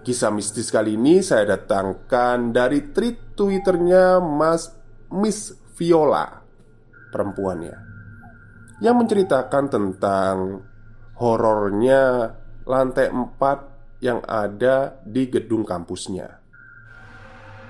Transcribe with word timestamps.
Kisah 0.00 0.32
mistis 0.32 0.72
kali 0.72 0.96
ini 0.96 1.20
saya 1.20 1.56
datangkan 1.56 2.56
dari 2.56 2.92
tweet 2.92 3.36
twitternya 3.36 4.16
Mas 4.20 4.72
Miss 5.12 5.52
Viola 5.76 6.40
Perempuannya 7.12 7.76
Yang 8.80 8.96
menceritakan 8.96 9.64
tentang 9.68 10.36
horornya 11.20 12.32
lantai 12.64 13.12
4 13.12 14.00
yang 14.00 14.24
ada 14.24 14.96
di 15.04 15.28
gedung 15.28 15.68
kampusnya. 15.68 16.40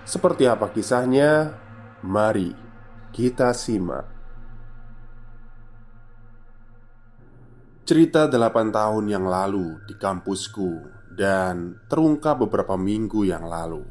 Seperti 0.07 0.47
apa 0.47 0.71
kisahnya? 0.71 1.59
Mari 2.07 2.55
kita 3.11 3.51
simak. 3.51 4.07
Cerita 7.83 8.31
8 8.31 8.71
tahun 8.71 9.05
yang 9.11 9.27
lalu 9.27 9.83
di 9.91 9.99
kampusku 9.99 11.00
dan 11.11 11.83
terungkap 11.91 12.47
beberapa 12.47 12.79
minggu 12.79 13.27
yang 13.27 13.45
lalu. 13.47 13.83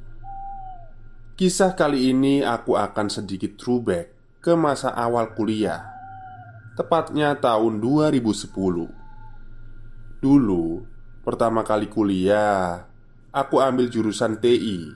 Kisah 1.39 1.71
kali 1.71 2.11
ini 2.11 2.43
aku 2.43 2.75
akan 2.75 3.07
sedikit 3.07 3.55
throwback 3.55 4.11
ke 4.43 4.55
masa 4.59 4.91
awal 4.91 5.35
kuliah, 5.35 5.87
tepatnya 6.75 7.35
tahun 7.39 7.79
2010. 7.79 8.51
Dulu, 10.19 10.65
pertama 11.23 11.63
kali 11.63 11.87
kuliah, 11.87 12.87
aku 13.31 13.63
ambil 13.63 13.87
jurusan 13.87 14.39
TI. 14.43 14.91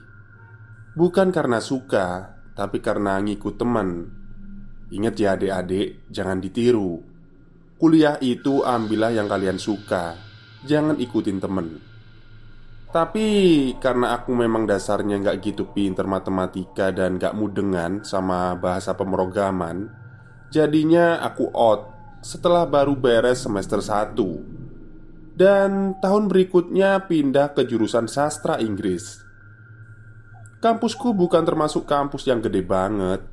Bukan 0.92 1.32
karena 1.32 1.64
suka, 1.64 2.36
tapi 2.52 2.84
karena 2.84 3.16
ngikut 3.24 3.56
teman. 3.56 4.12
Ingat 4.92 5.14
ya 5.16 5.32
adik-adik, 5.32 6.12
jangan 6.12 6.44
ditiru. 6.44 7.00
Kuliah 7.80 8.20
itu 8.20 8.60
ambillah 8.62 9.16
yang 9.16 9.32
kalian 9.32 9.56
suka, 9.56 10.16
jangan 10.68 11.00
ikutin 11.00 11.40
temen. 11.40 11.93
Tapi 12.94 13.26
karena 13.82 14.14
aku 14.14 14.30
memang 14.38 14.70
dasarnya 14.70 15.18
nggak 15.18 15.42
gitu 15.42 15.66
pinter 15.74 16.06
matematika 16.06 16.94
dan 16.94 17.18
nggak 17.18 17.34
mudengan 17.34 18.06
sama 18.06 18.54
bahasa 18.54 18.94
pemrograman 18.94 19.90
Jadinya 20.54 21.18
aku 21.18 21.50
out 21.50 21.90
setelah 22.22 22.62
baru 22.70 22.94
beres 22.94 23.42
semester 23.42 23.82
1 23.82 24.14
Dan 25.34 25.98
tahun 25.98 26.30
berikutnya 26.30 27.10
pindah 27.10 27.58
ke 27.58 27.66
jurusan 27.66 28.06
sastra 28.06 28.62
Inggris. 28.62 29.18
Kampusku 30.62 31.18
bukan 31.18 31.42
termasuk 31.42 31.90
kampus 31.90 32.30
yang 32.30 32.38
gede 32.38 32.62
banget 32.62 33.26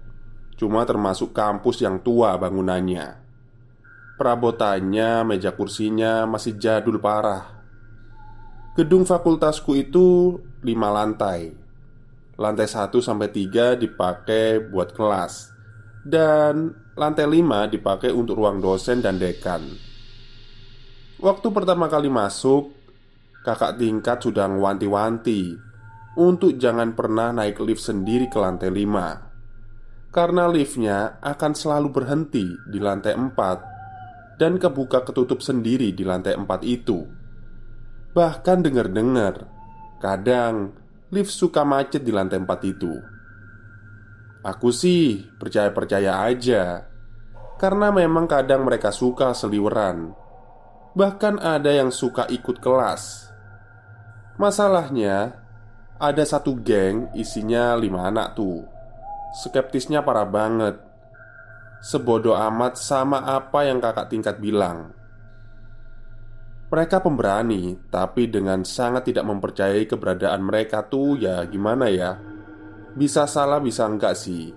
Cuma 0.58 0.90
termasuk 0.90 1.38
kampus 1.38 1.86
yang 1.86 2.02
tua 2.02 2.34
bangunannya. 2.34 3.14
Perabotannya, 4.18 5.22
meja 5.22 5.54
kursinya 5.54 6.26
masih 6.26 6.58
jadul 6.58 6.98
parah 6.98 7.61
Gedung 8.72 9.04
fakultasku 9.04 9.76
itu 9.76 10.40
lima 10.64 10.88
lantai. 10.96 11.52
Lantai 12.40 12.72
1 12.72 13.04
sampai 13.04 13.28
3 13.28 13.76
dipakai 13.76 14.64
buat 14.64 14.96
kelas. 14.96 15.52
Dan 16.08 16.72
lantai 16.96 17.28
5 17.28 17.68
dipakai 17.68 18.16
untuk 18.16 18.40
ruang 18.40 18.64
dosen 18.64 19.04
dan 19.04 19.20
dekan. 19.20 19.60
Waktu 21.20 21.48
pertama 21.52 21.92
kali 21.92 22.08
masuk 22.08 22.74
Kakak 23.46 23.78
tingkat 23.78 24.26
sudah 24.26 24.50
ngewanti-wanti 24.50 25.54
Untuk 26.18 26.58
jangan 26.58 26.98
pernah 26.98 27.30
naik 27.30 27.62
lift 27.62 27.86
sendiri 27.86 28.26
ke 28.26 28.42
lantai 28.42 28.74
5 28.74 30.10
Karena 30.10 30.50
liftnya 30.50 31.22
akan 31.22 31.54
selalu 31.54 31.94
berhenti 31.94 32.50
di 32.66 32.82
lantai 32.82 33.14
4 33.14 34.42
Dan 34.42 34.58
kebuka 34.58 35.06
ketutup 35.06 35.46
sendiri 35.46 35.94
di 35.94 36.02
lantai 36.02 36.34
4 36.34 36.50
itu 36.66 37.21
Bahkan 38.12 38.60
dengar-dengar 38.68 39.48
Kadang 40.04 40.76
lift 41.16 41.32
suka 41.32 41.64
macet 41.64 42.04
di 42.04 42.12
lantai 42.12 42.44
4 42.44 42.60
itu. 42.68 42.92
Aku 44.44 44.76
sih 44.76 45.32
percaya-percaya 45.40 46.20
aja 46.28 46.92
Karena 47.56 47.88
memang 47.88 48.28
kadang 48.28 48.68
mereka 48.68 48.92
suka 48.92 49.32
seliweran. 49.32 50.12
Bahkan 50.92 51.40
ada 51.40 51.72
yang 51.72 51.88
suka 51.88 52.28
ikut 52.28 52.60
kelas. 52.60 53.32
Masalahnya 54.36 55.40
Ada 55.96 56.36
satu 56.36 56.60
geng 56.60 57.08
isinya 57.16 57.80
lima 57.80 58.12
anak 58.12 58.36
tuh. 58.36 58.68
Skeptisnya 59.40 60.04
parah 60.04 60.28
banget. 60.28 60.76
Sebodoh 61.80 62.36
amat 62.36 62.76
sama 62.76 63.24
apa 63.24 63.64
yang 63.64 63.80
kakak 63.80 64.12
tingkat 64.12 64.36
bilang 64.44 65.00
mereka 66.72 67.04
pemberani, 67.04 67.76
tapi 67.92 68.32
dengan 68.32 68.64
sangat 68.64 69.12
tidak 69.12 69.28
mempercayai 69.28 69.84
keberadaan 69.92 70.40
mereka 70.40 70.88
tuh 70.88 71.20
ya 71.20 71.44
gimana 71.44 71.92
ya? 71.92 72.16
Bisa 72.96 73.28
salah 73.28 73.60
bisa 73.60 73.84
enggak 73.84 74.16
sih? 74.16 74.56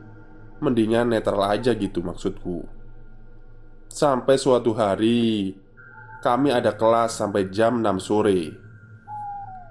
Mendingan 0.63 1.11
netral 1.11 1.43
aja 1.43 1.75
gitu 1.75 2.07
maksudku. 2.07 2.63
Sampai 3.91 4.39
suatu 4.39 4.71
hari 4.79 5.59
Kami 6.23 6.49
ada 6.49 6.73
kelas 6.73 7.21
sampai 7.21 7.53
jam 7.53 7.85
6 7.85 8.01
sore. 8.01 8.49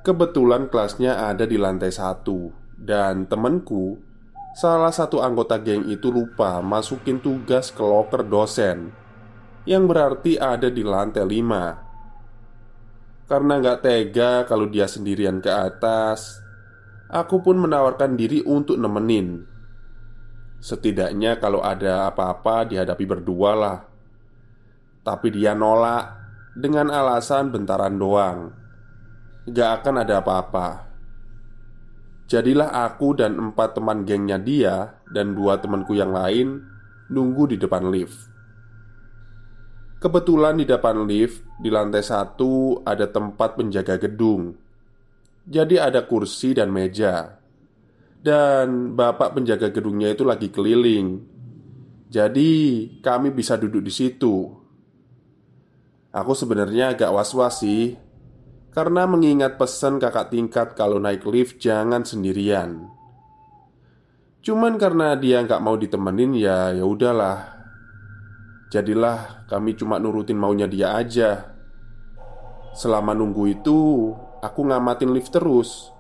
Kebetulan 0.04 0.69
kelasnya 0.69 1.34
ada 1.34 1.50
di 1.50 1.57
lantai 1.57 1.89
satu. 1.89 2.51
Dan 2.78 3.25
temenku 3.25 3.98
Salah 4.54 4.94
satu 4.94 5.24
anggota 5.24 5.57
geng 5.57 5.89
itu 5.89 6.12
lupa 6.13 6.62
masukin 6.62 7.18
tugas 7.24 7.74
ke 7.74 7.81
loker 7.81 8.22
dosen 8.22 8.94
Yang 9.66 9.84
berarti 9.89 10.31
ada 10.38 10.69
di 10.69 10.84
lantai 10.86 11.25
5 11.25 11.82
karena 13.33 13.57
nggak 13.57 13.81
tega 13.81 14.45
kalau 14.45 14.69
dia 14.69 14.85
sendirian 14.85 15.41
ke 15.41 15.50
atas. 15.50 16.38
Aku 17.09 17.41
pun 17.41 17.57
menawarkan 17.57 18.13
diri 18.13 18.45
untuk 18.45 18.77
nemenin. 18.77 19.41
Setidaknya 20.62 21.41
kalau 21.41 21.65
ada 21.65 22.13
apa-apa 22.13 22.69
dihadapi 22.69 23.06
berdua 23.09 23.51
lah. 23.57 23.80
Tapi 25.01 25.33
dia 25.33 25.57
nolak 25.57 26.21
Dengan 26.53 26.94
alasan 26.94 27.50
bentaran 27.50 27.97
doang. 27.97 28.53
Gak 29.50 29.81
akan 29.81 30.06
ada 30.06 30.21
apa-apa. 30.21 30.86
Jadilah 32.29 32.69
aku 32.86 33.18
dan 33.18 33.33
empat 33.41 33.74
teman 33.74 34.06
gengnya 34.06 34.38
dia 34.38 35.01
Dan 35.09 35.33
dua 35.33 35.57
temanku 35.57 35.97
yang 35.97 36.13
lain 36.13 36.62
nunggu 37.09 37.50
di 37.50 37.57
depan 37.57 37.89
lift. 37.89 38.32
Kebetulan 40.03 40.59
di 40.59 40.67
depan 40.67 41.07
lift 41.07 41.47
di 41.63 41.71
lantai 41.71 42.03
satu 42.03 42.83
ada 42.83 43.07
tempat 43.07 43.55
penjaga 43.55 43.95
gedung. 43.95 44.51
Jadi 45.47 45.79
ada 45.79 46.03
kursi 46.03 46.51
dan 46.51 46.75
meja. 46.75 47.39
Dan 48.19 49.00
bapak 49.00 49.39
penjaga 49.39 49.71
gedungnya 49.71 50.11
itu 50.11 50.27
lagi 50.27 50.51
keliling. 50.51 51.23
Jadi 52.11 52.51
kami 53.00 53.31
bisa 53.31 53.55
duduk 53.55 53.79
di 53.79 53.95
situ. 53.95 54.51
Aku 56.11 56.35
sebenarnya 56.35 57.00
agak 57.00 57.15
was-was 57.15 57.63
sih 57.63 57.95
karena 58.75 59.07
mengingat 59.07 59.55
pesan 59.55 60.03
kakak 60.03 60.35
tingkat 60.35 60.75
kalau 60.75 61.00
naik 61.00 61.23
lift 61.23 61.63
jangan 61.63 62.03
sendirian. 62.03 62.91
Cuman 64.44 64.75
karena 64.75 65.15
dia 65.15 65.39
nggak 65.47 65.63
mau 65.63 65.79
ditemenin 65.79 66.35
ya 66.35 66.75
ya 66.75 66.83
udahlah. 66.83 67.62
Jadilah 68.74 69.46
kami 69.46 69.78
cuma 69.78 70.02
nurutin 70.02 70.34
maunya 70.34 70.66
dia 70.66 70.98
aja. 70.98 71.54
Selama 72.74 73.14
nunggu 73.14 73.54
itu, 73.54 74.10
aku 74.42 74.66
ngamatin 74.66 75.14
lift 75.14 75.30
terus. 75.30 75.94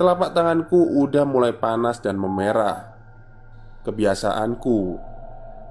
Telapak 0.00 0.32
tanganku 0.32 1.04
udah 1.04 1.28
mulai 1.28 1.52
panas 1.52 2.00
dan 2.00 2.16
memerah. 2.16 2.96
Kebiasaanku 3.84 5.12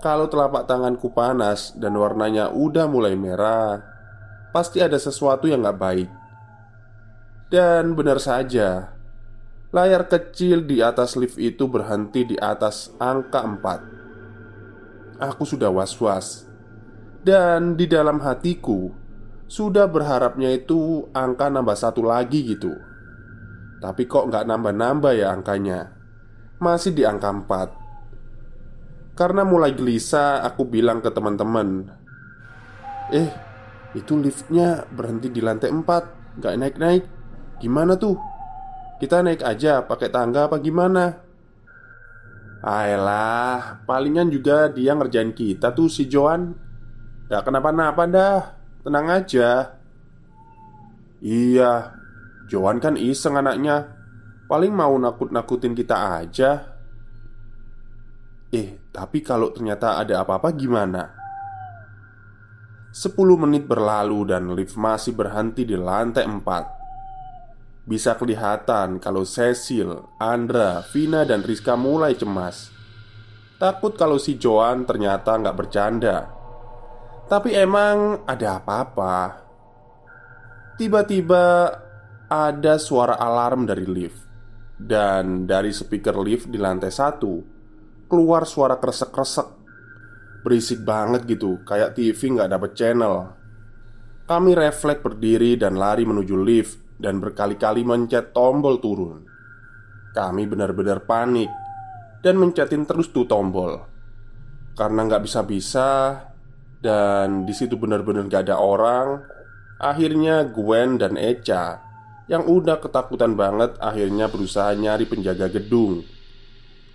kalau 0.04 0.28
telapak 0.28 0.68
tanganku 0.68 1.16
panas 1.16 1.72
dan 1.80 1.96
warnanya 1.96 2.52
udah 2.52 2.92
mulai 2.92 3.16
merah, 3.16 3.80
pasti 4.52 4.84
ada 4.84 5.00
sesuatu 5.00 5.48
yang 5.48 5.64
gak 5.64 5.80
baik. 5.80 6.10
Dan 7.48 7.96
benar 7.96 8.20
saja, 8.20 9.00
layar 9.72 10.12
kecil 10.12 10.68
di 10.68 10.84
atas 10.84 11.16
lift 11.16 11.40
itu 11.40 11.72
berhenti 11.72 12.30
di 12.30 12.38
atas 12.38 12.92
angka 13.00 13.48
4. 13.48 14.03
Aku 15.24 15.48
sudah 15.48 15.72
was-was, 15.72 16.44
dan 17.24 17.80
di 17.80 17.88
dalam 17.88 18.20
hatiku 18.20 18.92
sudah 19.48 19.88
berharapnya 19.88 20.52
itu 20.52 21.08
angka 21.16 21.48
nambah 21.48 21.80
satu 21.80 22.04
lagi 22.04 22.44
gitu. 22.44 22.76
Tapi 23.80 24.04
kok 24.08 24.28
nggak 24.32 24.48
nambah-nambah 24.48 25.12
ya 25.12 25.36
angkanya 25.36 25.92
Masih 26.64 26.96
di 26.96 27.04
angka 27.04 27.28
4 27.36 27.84
karena 29.14 29.46
mulai 29.46 29.78
gelisah, 29.78 30.42
aku 30.42 30.66
bilang 30.66 30.98
ke 30.98 31.14
teman-teman 31.14 31.86
Eh, 33.14 33.30
itu 33.94 34.18
liftnya 34.18 34.90
berhenti 34.90 35.30
di 35.30 35.38
lantai 35.38 35.70
4 35.70 36.42
Gak 36.42 36.56
naik-naik 36.58 37.06
Gimana 37.62 37.94
tuh? 37.94 38.18
Kita 38.98 39.22
naik 39.22 39.46
aja 39.46 39.86
pakai 39.86 40.10
tangga 40.10 40.50
apa 40.50 40.58
gimana? 40.58 41.14
Ayolah, 42.64 43.84
palingan 43.84 44.32
juga 44.32 44.72
dia 44.72 44.96
ngerjain 44.96 45.36
kita 45.36 45.76
tuh 45.76 45.92
si 45.92 46.08
Joan 46.08 46.56
Gak 47.34 47.50
kenapa-napa 47.50 48.04
dah. 48.06 48.40
Tenang 48.86 49.08
aja. 49.10 49.74
Iya. 51.24 51.98
Joan 52.46 52.78
kan 52.78 53.00
iseng 53.00 53.40
anaknya. 53.40 53.90
Paling 54.46 54.70
mau 54.70 54.94
nakut-nakutin 55.00 55.74
kita 55.74 56.20
aja. 56.20 56.78
Eh, 58.54 58.86
tapi 58.94 59.26
kalau 59.26 59.50
ternyata 59.50 59.98
ada 59.98 60.22
apa-apa 60.22 60.54
gimana? 60.54 61.10
Sepuluh 62.94 63.34
menit 63.42 63.66
berlalu 63.66 64.30
dan 64.30 64.54
lift 64.54 64.78
masih 64.78 65.18
berhenti 65.18 65.66
di 65.66 65.74
lantai 65.74 66.30
empat 66.30 66.83
Bisa 67.84 68.16
kelihatan 68.16 69.04
kalau 69.04 69.28
Cecil, 69.28 70.08
Andra, 70.16 70.88
Vina, 70.88 71.28
dan 71.28 71.44
Rizka 71.44 71.76
mulai 71.76 72.16
cemas. 72.16 72.72
Takut 73.60 74.00
kalau 74.00 74.16
si 74.16 74.40
Joan 74.40 74.88
ternyata 74.88 75.36
nggak 75.36 75.58
bercanda. 75.60 76.32
Tapi 77.28 77.52
emang 77.52 78.24
ada 78.24 78.64
apa-apa? 78.64 79.16
Tiba-tiba 80.80 81.76
ada 82.32 82.76
suara 82.80 83.20
alarm 83.20 83.68
dari 83.68 83.84
lift. 83.84 84.32
Dan 84.80 85.44
dari 85.44 85.72
speaker 85.76 86.16
lift 86.24 86.48
di 86.48 86.60
lantai 86.60 86.92
satu 86.92 87.34
keluar 88.08 88.48
suara 88.48 88.80
kresek-kresek. 88.80 89.64
Berisik 90.44 90.84
banget 90.84 91.24
gitu 91.24 91.64
Kayak 91.64 91.96
TV 91.96 92.36
nggak 92.36 92.52
dapet 92.52 92.72
channel. 92.76 93.32
Kami 94.24 94.52
refleks 94.56 95.04
berdiri 95.04 95.56
dan 95.60 95.76
lari 95.76 96.04
menuju 96.08 96.36
lift 96.40 96.83
Dan 96.98 97.20
berkali-kali 97.20 97.82
mencet 97.86 98.32
tombol 98.32 98.78
turun. 98.78 99.26
Kami 100.14 100.46
benar-benar 100.46 101.10
panik 101.10 101.50
Dan 102.22 102.38
mencetin 102.38 102.86
terus 102.86 103.10
tuh 103.10 103.26
tombol. 103.26 103.82
Karena 104.78 105.10
nggak 105.10 105.26
bisa-bisa 105.26 106.22
Dan 106.78 107.50
di 107.50 107.54
situ 107.54 107.74
benar-benar 107.78 108.30
gak 108.30 108.50
ada 108.50 108.62
orang 108.62 109.26
Akhirnya 109.82 110.46
Gwen 110.46 111.02
dan 111.02 111.18
Echa 111.18 111.82
Yang 112.30 112.44
udah 112.46 112.78
ketakutan 112.78 113.34
banget 113.34 113.74
Akhirnya 113.82 114.30
berusaha 114.30 114.74
nyari 114.78 115.10
penjaga 115.10 115.50
gedung. 115.50 116.06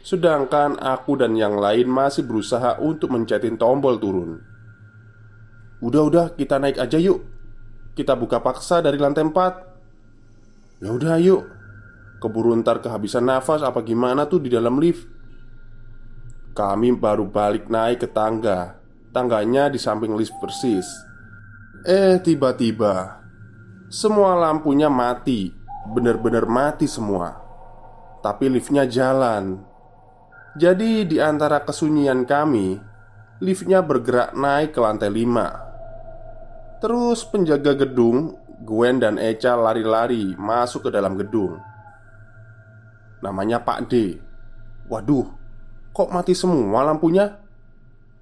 Sedangkan 0.08 0.80
aku 0.80 1.20
dan 1.20 1.36
yang 1.36 1.60
lain 1.60 1.84
masih 1.84 2.24
berusaha 2.24 2.80
untuk 2.80 3.12
mencetin 3.12 3.60
tombol 3.60 4.00
turun. 4.00 4.40
Udah-udah 5.84 6.32
kita 6.32 6.56
naik 6.56 6.80
aja 6.80 6.96
yuk. 6.96 7.20
Kita 7.92 8.16
buka 8.16 8.40
paksa 8.40 8.80
dari 8.80 8.96
lantai 8.96 9.28
4 9.28 9.67
Ya 10.78 10.94
udah 10.94 11.18
yuk 11.18 11.58
Keburu 12.18 12.50
ntar 12.58 12.82
kehabisan 12.82 13.30
nafas 13.30 13.62
apa 13.62 13.78
gimana 13.86 14.26
tuh 14.26 14.42
di 14.42 14.50
dalam 14.50 14.82
lift? 14.82 15.06
Kami 16.50 16.90
baru 16.98 17.30
balik 17.30 17.70
naik 17.70 18.02
ke 18.02 18.08
tangga. 18.10 18.74
Tangganya 19.14 19.70
di 19.70 19.78
samping 19.78 20.18
lift 20.18 20.34
persis. 20.42 20.82
Eh 21.86 22.18
tiba-tiba. 22.18 23.22
Semua 23.86 24.34
lampunya 24.34 24.90
mati. 24.90 25.54
Bener-bener 25.94 26.42
mati 26.50 26.90
semua. 26.90 27.38
Tapi 28.18 28.50
liftnya 28.50 28.82
jalan. 28.82 29.62
Jadi 30.58 31.06
di 31.06 31.22
antara 31.22 31.62
kesunyian 31.62 32.26
kami 32.26 32.74
Liftnya 33.38 33.78
bergerak 33.78 34.34
naik 34.34 34.74
ke 34.74 34.80
lantai 34.82 35.06
5 35.06 36.82
Terus 36.82 37.22
penjaga 37.30 37.78
gedung 37.78 38.34
Gwen 38.68 39.00
dan 39.00 39.16
Echa 39.16 39.56
lari-lari 39.56 40.36
masuk 40.36 40.84
ke 40.86 40.90
dalam 40.92 41.16
gedung. 41.16 41.56
Namanya 43.24 43.64
Pak 43.64 43.88
D. 43.88 44.20
Waduh 44.92 45.24
Kok 45.96 46.12
mati 46.12 46.36
semua 46.36 46.84
lampunya? 46.84 47.26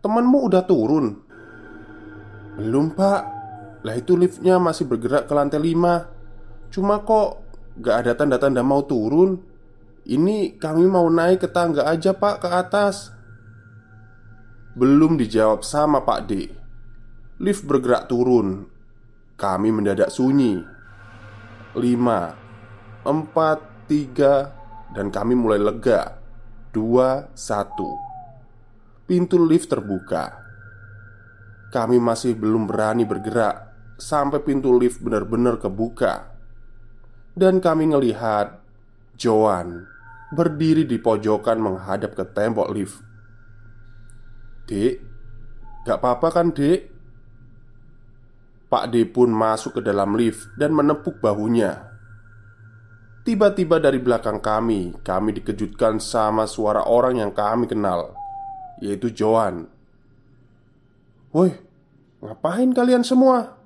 Temenmu 0.01 0.49
udah 0.49 0.63
turun? 0.65 1.13
Belum 2.57 2.95
pak. 2.95 3.23
Lah 3.85 3.95
itu 3.99 4.17
liftnya 4.17 4.57
masih 4.57 4.89
bergerak 4.89 5.29
ke 5.29 5.33
lantai 5.37 5.61
5 5.61 6.73
Cuma 6.73 7.05
kok 7.05 7.45
gak 7.77 8.07
ada 8.07 8.13
tanda-tanda 8.17 8.65
mau 8.65 8.81
turun? 8.89 9.37
Ini 10.07 10.57
kami 10.57 10.87
mau 10.89 11.05
naik 11.11 11.45
ke 11.45 11.49
tangga 11.51 11.85
aja 11.85 12.17
pak 12.17 12.47
ke 12.47 12.49
atas. 12.49 13.11
Belum 14.73 15.19
dijawab 15.21 15.61
sama 15.67 16.01
Pak 16.01 16.21
D. 16.31 16.47
Lift 17.43 17.67
bergerak 17.69 18.09
turun 18.09 18.76
Kami 19.37 19.69
mendadak 19.69 20.09
sunyi. 20.09 20.65
Lima 21.77 22.33
Empat 23.05 23.85
Tiga 23.85 24.49
Dan 24.97 25.13
kami 25.13 25.37
mulai 25.37 25.61
lega. 25.61 26.17
Dua 26.73 27.29
Satu. 27.37 27.93
Pintu 29.05 29.37
lift 29.45 29.69
terbuka. 29.69 30.41
Kami 31.69 32.01
masih 32.01 32.33
belum 32.33 32.65
berani 32.65 33.05
bergerak 33.05 33.77
Sampai 34.01 34.41
pintu 34.41 34.73
lift 34.73 35.05
benar-benar 35.05 35.61
kebuka. 35.61 36.33
Dan 37.37 37.61
kami 37.61 37.93
ngelihat 37.93 38.65
Joan 39.21 39.85
berdiri 40.33 40.89
di 40.89 40.97
pojokan 40.97 41.61
menghadap 41.61 42.17
ke 42.17 42.25
tembok 42.29 42.73
lift. 42.73 43.01
"Dek, 44.69 45.01
gak 45.85 46.01
apa-apa 46.01 46.29
kan, 46.33 46.53
Dek?" 46.53 46.96
Pak 48.67 48.91
D 48.91 49.07
pun 49.07 49.31
masuk 49.31 49.79
ke 49.79 49.81
dalam 49.87 50.19
lift 50.19 50.51
dan 50.59 50.75
menepuk 50.75 51.23
bahunya. 51.23 51.87
Tiba-tiba 53.27 53.83
dari 53.83 53.99
belakang 53.99 54.39
kami, 54.39 54.95
kami 55.03 55.35
dikejutkan 55.43 55.99
sama 55.99 56.47
suara 56.47 56.87
orang 56.87 57.19
yang 57.19 57.33
kami 57.35 57.67
kenal, 57.67 58.15
yaitu 58.79 59.11
Joan. 59.11 59.67
"Woi, 61.35 61.51
ngapain 62.23 62.71
kalian 62.71 63.03
semua?" 63.03 63.59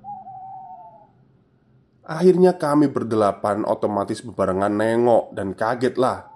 Akhirnya 2.01 2.57
kami 2.57 2.89
berdelapan 2.89 3.63
otomatis 3.63 4.25
bebarengan 4.25 4.73
nengok 4.73 5.31
dan 5.37 5.53
kaget 5.53 5.95
lah 5.95 6.31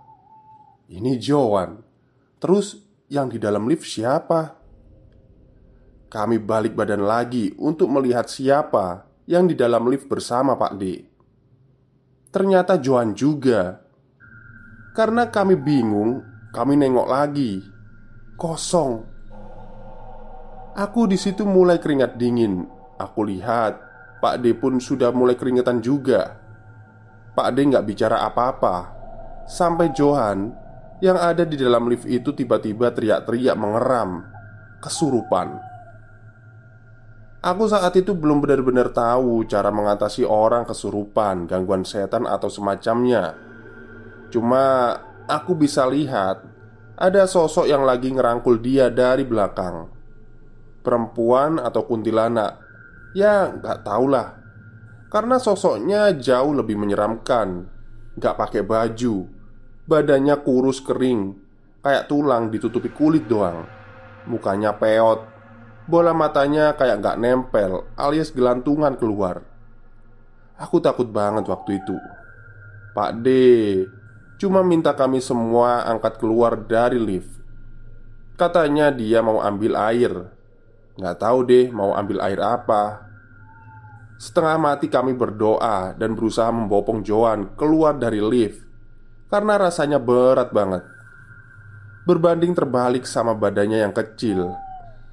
ini 0.89 1.17
Joan 1.17 1.81
Terus 2.37 2.77
yang 3.09 3.31
di 3.31 3.41
dalam 3.41 3.65
lift 3.65 3.87
siapa? 3.87 4.53
Kami 6.15 6.39
balik 6.39 6.79
badan 6.79 7.03
lagi 7.03 7.51
untuk 7.59 7.91
melihat 7.91 8.31
siapa 8.31 9.03
yang 9.27 9.51
di 9.51 9.55
dalam 9.59 9.83
lift 9.91 10.07
bersama 10.07 10.55
Pak 10.55 10.73
D 10.79 11.03
Ternyata 12.31 12.79
Joan 12.79 13.11
juga 13.11 13.83
Karena 14.95 15.27
kami 15.27 15.59
bingung, 15.59 16.23
kami 16.55 16.79
nengok 16.79 17.07
lagi 17.11 17.59
kosong. 18.39 19.03
Aku 20.79 21.03
di 21.03 21.19
situ 21.19 21.43
mulai 21.43 21.83
keringat 21.83 22.15
dingin. 22.15 22.63
Aku 22.95 23.27
lihat 23.27 23.75
Pak 24.23 24.39
D 24.39 24.55
pun 24.55 24.79
sudah 24.79 25.11
mulai 25.11 25.35
keringetan 25.35 25.83
juga. 25.83 26.31
Pak 27.35 27.59
D 27.59 27.75
nggak 27.75 27.83
bicara 27.91 28.23
apa-apa 28.23 28.75
Sampai 29.51 29.91
Johan 29.91 30.47
yang 31.03 31.19
ada 31.19 31.43
di 31.43 31.59
dalam 31.59 31.91
lift 31.91 32.07
itu 32.07 32.31
tiba-tiba 32.31 32.95
teriak-teriak 32.95 33.59
mengeram 33.59 34.23
Kesurupan 34.79 35.74
Aku 37.45 37.69
saat 37.69 37.93
itu 37.93 38.17
belum 38.17 38.41
benar-benar 38.41 38.89
tahu 38.89 39.45
cara 39.45 39.69
mengatasi 39.69 40.25
orang 40.25 40.65
kesurupan, 40.65 41.45
gangguan 41.45 41.85
setan 41.85 42.25
atau 42.25 42.49
semacamnya. 42.49 43.37
Cuma 44.33 44.97
aku 45.29 45.53
bisa 45.53 45.85
lihat 45.85 46.57
Ada 46.95 47.27
sosok 47.27 47.67
yang 47.67 47.83
lagi 47.83 48.07
ngerangkul 48.07 48.63
dia 48.63 48.87
dari 48.87 49.27
belakang. 49.27 49.91
Perempuan 50.79 51.59
atau 51.59 51.83
kuntilanak? 51.83 52.55
Ya 53.11 53.51
nggak 53.51 53.83
tahulah. 53.83 54.39
Karena 55.11 55.35
sosoknya 55.35 56.15
jauh 56.15 56.55
lebih 56.55 56.79
menyeramkan. 56.79 57.67
Gak 58.15 58.39
pakai 58.39 58.63
baju. 58.63 59.27
Badannya 59.83 60.39
kurus 60.39 60.79
kering. 60.79 61.35
Kayak 61.83 62.07
tulang 62.07 62.47
ditutupi 62.47 62.87
kulit 62.95 63.27
doang. 63.27 63.67
Mukanya 64.31 64.71
peot 64.79 65.34
Bola 65.85 66.17
matanya 66.17 66.73
kayak 66.73 66.97
gak 66.97 67.21
nempel 67.21 67.85
Alias 67.93 68.33
gelantungan 68.33 68.97
keluar. 68.97 69.45
Aku 70.57 70.81
takut 70.81 71.05
banget 71.13 71.45
waktu 71.45 71.77
itu. 71.77 71.93
Pak 72.97 73.21
D 73.21 73.27
Cuma 74.41 74.65
minta 74.65 74.97
kami 74.97 75.21
semua 75.21 75.85
angkat 75.85 76.17
keluar 76.17 76.57
dari 76.57 76.97
lift. 76.97 77.37
Katanya 78.33 78.89
dia 78.89 79.21
mau 79.21 79.39
ambil 79.45 79.77
air. 79.77 80.11
Gak 80.97 81.21
tahu 81.21 81.45
deh 81.45 81.69
mau 81.69 81.93
ambil 81.93 82.17
air 82.25 82.41
apa. 82.41 83.05
Setengah 84.17 84.57
mati 84.57 84.89
kami 84.89 85.13
berdoa 85.13 85.93
dan 85.93 86.17
berusaha 86.17 86.49
membopong 86.49 87.03
Joan 87.03 87.51
keluar 87.59 87.99
dari 87.99 88.23
lift 88.23 88.63
Karena 89.27 89.59
rasanya 89.59 89.99
berat 89.99 90.49
banget. 90.49 90.81
Berbanding 92.09 92.57
terbalik 92.57 93.05
sama 93.05 93.37
badannya 93.37 93.85
yang 93.85 93.93
kecil 93.93 94.64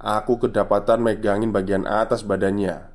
Aku 0.03 0.35
kedapatan 0.35 0.99
megangin 0.99 1.55
bagian 1.55 1.87
atas 1.87 2.27
badannya 2.27 2.91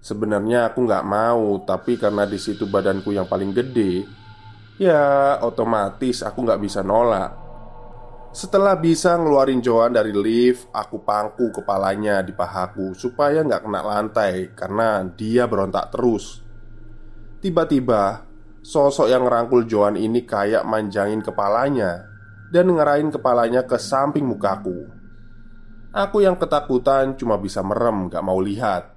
Sebenarnya 0.00 0.72
aku 0.72 0.88
nggak 0.88 1.04
mau 1.04 1.60
Tapi 1.60 2.00
karena 2.00 2.24
di 2.24 2.40
situ 2.40 2.64
badanku 2.64 3.12
yang 3.12 3.28
paling 3.28 3.52
gede 3.52 4.08
Ya 4.80 5.36
otomatis 5.44 6.24
aku 6.24 6.40
nggak 6.48 6.60
bisa 6.64 6.80
nolak 6.80 7.42
setelah 8.32 8.80
bisa 8.80 9.12
ngeluarin 9.20 9.60
Joan 9.60 9.92
dari 9.92 10.08
lift, 10.16 10.72
aku 10.72 11.04
pangku 11.04 11.52
kepalanya 11.52 12.24
di 12.24 12.32
pahaku 12.32 12.96
supaya 12.96 13.44
nggak 13.44 13.60
kena 13.60 13.84
lantai 13.84 14.56
karena 14.56 15.04
dia 15.04 15.44
berontak 15.44 15.92
terus. 15.92 16.40
Tiba-tiba, 17.44 18.24
sosok 18.64 19.12
yang 19.12 19.28
ngerangkul 19.28 19.68
Joan 19.68 20.00
ini 20.00 20.24
kayak 20.24 20.64
manjangin 20.64 21.20
kepalanya 21.20 22.08
dan 22.48 22.72
ngerain 22.72 23.12
kepalanya 23.12 23.68
ke 23.68 23.76
samping 23.76 24.24
mukaku. 24.24 25.01
Aku 25.92 26.24
yang 26.24 26.40
ketakutan 26.40 27.20
cuma 27.20 27.36
bisa 27.36 27.60
merem 27.60 28.08
gak 28.08 28.24
mau 28.24 28.40
lihat. 28.40 28.96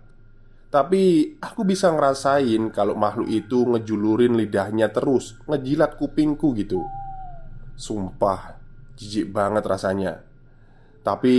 Tapi 0.71 1.35
aku 1.43 1.67
bisa 1.67 1.91
ngerasain 1.91 2.71
kalau 2.71 2.95
makhluk 2.95 3.27
itu 3.27 3.63
ngejulurin 3.63 4.35
lidahnya 4.35 4.91
terus 4.91 5.35
Ngejilat 5.43 5.99
kupingku 5.99 6.55
gitu. 6.55 6.87
Sumpah 7.75 8.55
Jijik 8.95 9.27
banget 9.27 9.67
rasanya. 9.67 10.23
Tapi 11.03 11.35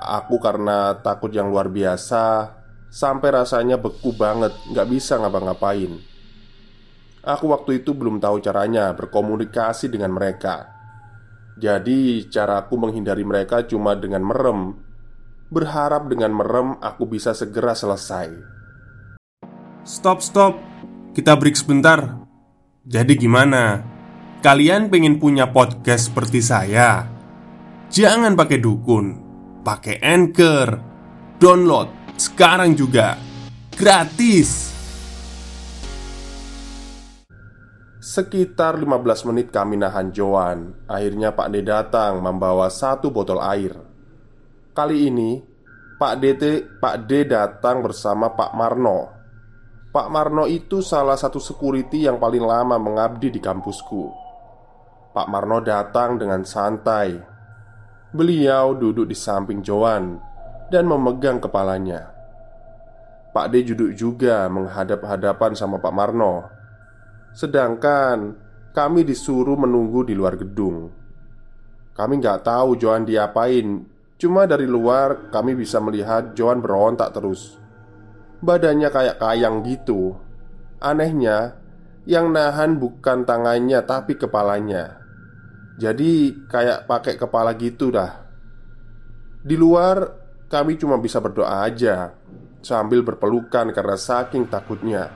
Aku 0.00 0.40
karena 0.40 0.96
takut 0.96 1.28
yang 1.28 1.52
luar 1.52 1.68
biasa 1.68 2.56
Sampai 2.88 3.36
rasanya 3.36 3.76
beku 3.76 4.16
banget 4.16 4.56
Gak 4.72 4.88
bisa 4.88 5.20
ngapa-ngapain. 5.20 5.92
Aku 7.20 7.52
waktu 7.52 7.84
itu 7.84 7.92
belum 7.92 8.16
tahu 8.16 8.40
caranya 8.40 8.96
berkomunikasi 8.96 9.92
dengan 9.92 10.16
mereka 10.16 10.77
Jadi 11.58 12.30
caraku 12.30 12.78
menghindari 12.78 13.26
mereka 13.26 13.66
cuma 13.66 13.98
dengan 13.98 14.22
merem. 14.22 14.78
Berharap 15.50 16.06
dengan 16.06 16.30
merem 16.38 16.78
aku 16.78 17.10
bisa 17.10 17.34
segera 17.34 17.74
selesai. 17.74 18.30
Stop, 19.82 20.22
stop. 20.22 20.54
Kita 21.18 21.34
break 21.34 21.58
sebentar. 21.58 22.22
Jadi 22.86 23.18
gimana? 23.18 23.82
Kalian 24.38 24.86
pengen 24.86 25.18
punya 25.18 25.50
podcast 25.50 26.14
seperti 26.14 26.38
saya? 26.38 27.10
Jangan 27.90 28.38
pakai 28.38 28.62
dukun, 28.62 29.06
pakai 29.66 29.98
anchor, 29.98 30.78
download 31.42 31.98
sekarang 32.14 32.78
juga, 32.78 33.18
gratis. 33.74 34.77
Sekitar 37.98 38.78
15 38.78 39.28
menit 39.28 39.50
kami 39.50 39.74
nahan 39.74 40.14
Joan 40.14 40.86
Akhirnya 40.86 41.34
Pak 41.34 41.50
D 41.50 41.66
datang 41.66 42.22
membawa 42.22 42.70
satu 42.70 43.10
botol 43.10 43.42
air 43.42 43.74
Kali 44.70 45.10
ini 45.10 45.42
Pak 45.98 46.14
D, 46.22 46.24
Pak 46.78 47.10
D 47.10 47.26
datang 47.26 47.82
bersama 47.82 48.30
Pak 48.32 48.54
Marno 48.54 49.10
Pak 49.90 50.08
Marno 50.14 50.46
itu 50.46 50.78
salah 50.78 51.18
satu 51.18 51.42
security 51.42 52.06
yang 52.06 52.22
paling 52.22 52.46
lama 52.46 52.78
mengabdi 52.78 53.34
di 53.34 53.42
kampusku 53.42 54.28
Pak 55.18 55.26
Marno 55.26 55.58
datang 55.58 56.14
dengan 56.14 56.46
santai. 56.46 57.10
Beliau 58.14 58.78
duduk 58.78 59.10
di 59.10 59.18
samping 59.18 59.66
Joan 59.66 60.14
dan 60.70 60.86
memegang 60.86 61.42
kepalanya. 61.42 62.14
Pak 63.34 63.50
D 63.50 63.66
duduk 63.66 63.98
juga 63.98 64.46
menghadap-hadapan 64.46 65.58
sama 65.58 65.82
Pak 65.82 65.90
Marno. 65.90 66.57
Sedangkan 67.38 68.34
kami 68.74 69.06
disuruh 69.06 69.54
menunggu 69.54 70.02
di 70.02 70.18
luar 70.18 70.34
gedung. 70.34 70.90
Kami 71.94 72.18
nggak 72.18 72.42
tahu 72.42 72.74
Joan 72.74 73.06
diapain. 73.06 73.86
Cuma 74.18 74.50
dari 74.50 74.66
luar 74.66 75.30
kami 75.30 75.54
bisa 75.54 75.78
melihat 75.78 76.34
Joan 76.34 76.58
berontak 76.58 77.14
terus. 77.14 77.54
Badannya 78.42 78.90
kayak 78.90 79.22
kayang 79.22 79.62
gitu. 79.62 80.18
Anehnya, 80.82 81.54
yang 82.10 82.34
nahan 82.34 82.74
bukan 82.82 83.22
tangannya 83.22 83.86
tapi 83.86 84.18
kepalanya. 84.18 84.98
Jadi 85.78 86.42
kayak 86.50 86.90
pakai 86.90 87.14
kepala 87.14 87.54
gitu 87.54 87.94
dah 87.94 88.26
Di 89.38 89.54
luar 89.54 90.10
kami 90.50 90.74
cuma 90.74 90.98
bisa 90.98 91.22
berdoa 91.22 91.62
aja 91.62 92.10
Sambil 92.58 93.06
berpelukan 93.06 93.70
karena 93.70 93.94
saking 93.94 94.50
takutnya 94.50 95.06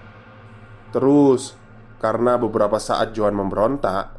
Terus 0.94 1.58
karena 2.02 2.34
beberapa 2.34 2.82
saat 2.82 3.14
Johan 3.14 3.38
memberontak 3.38 4.18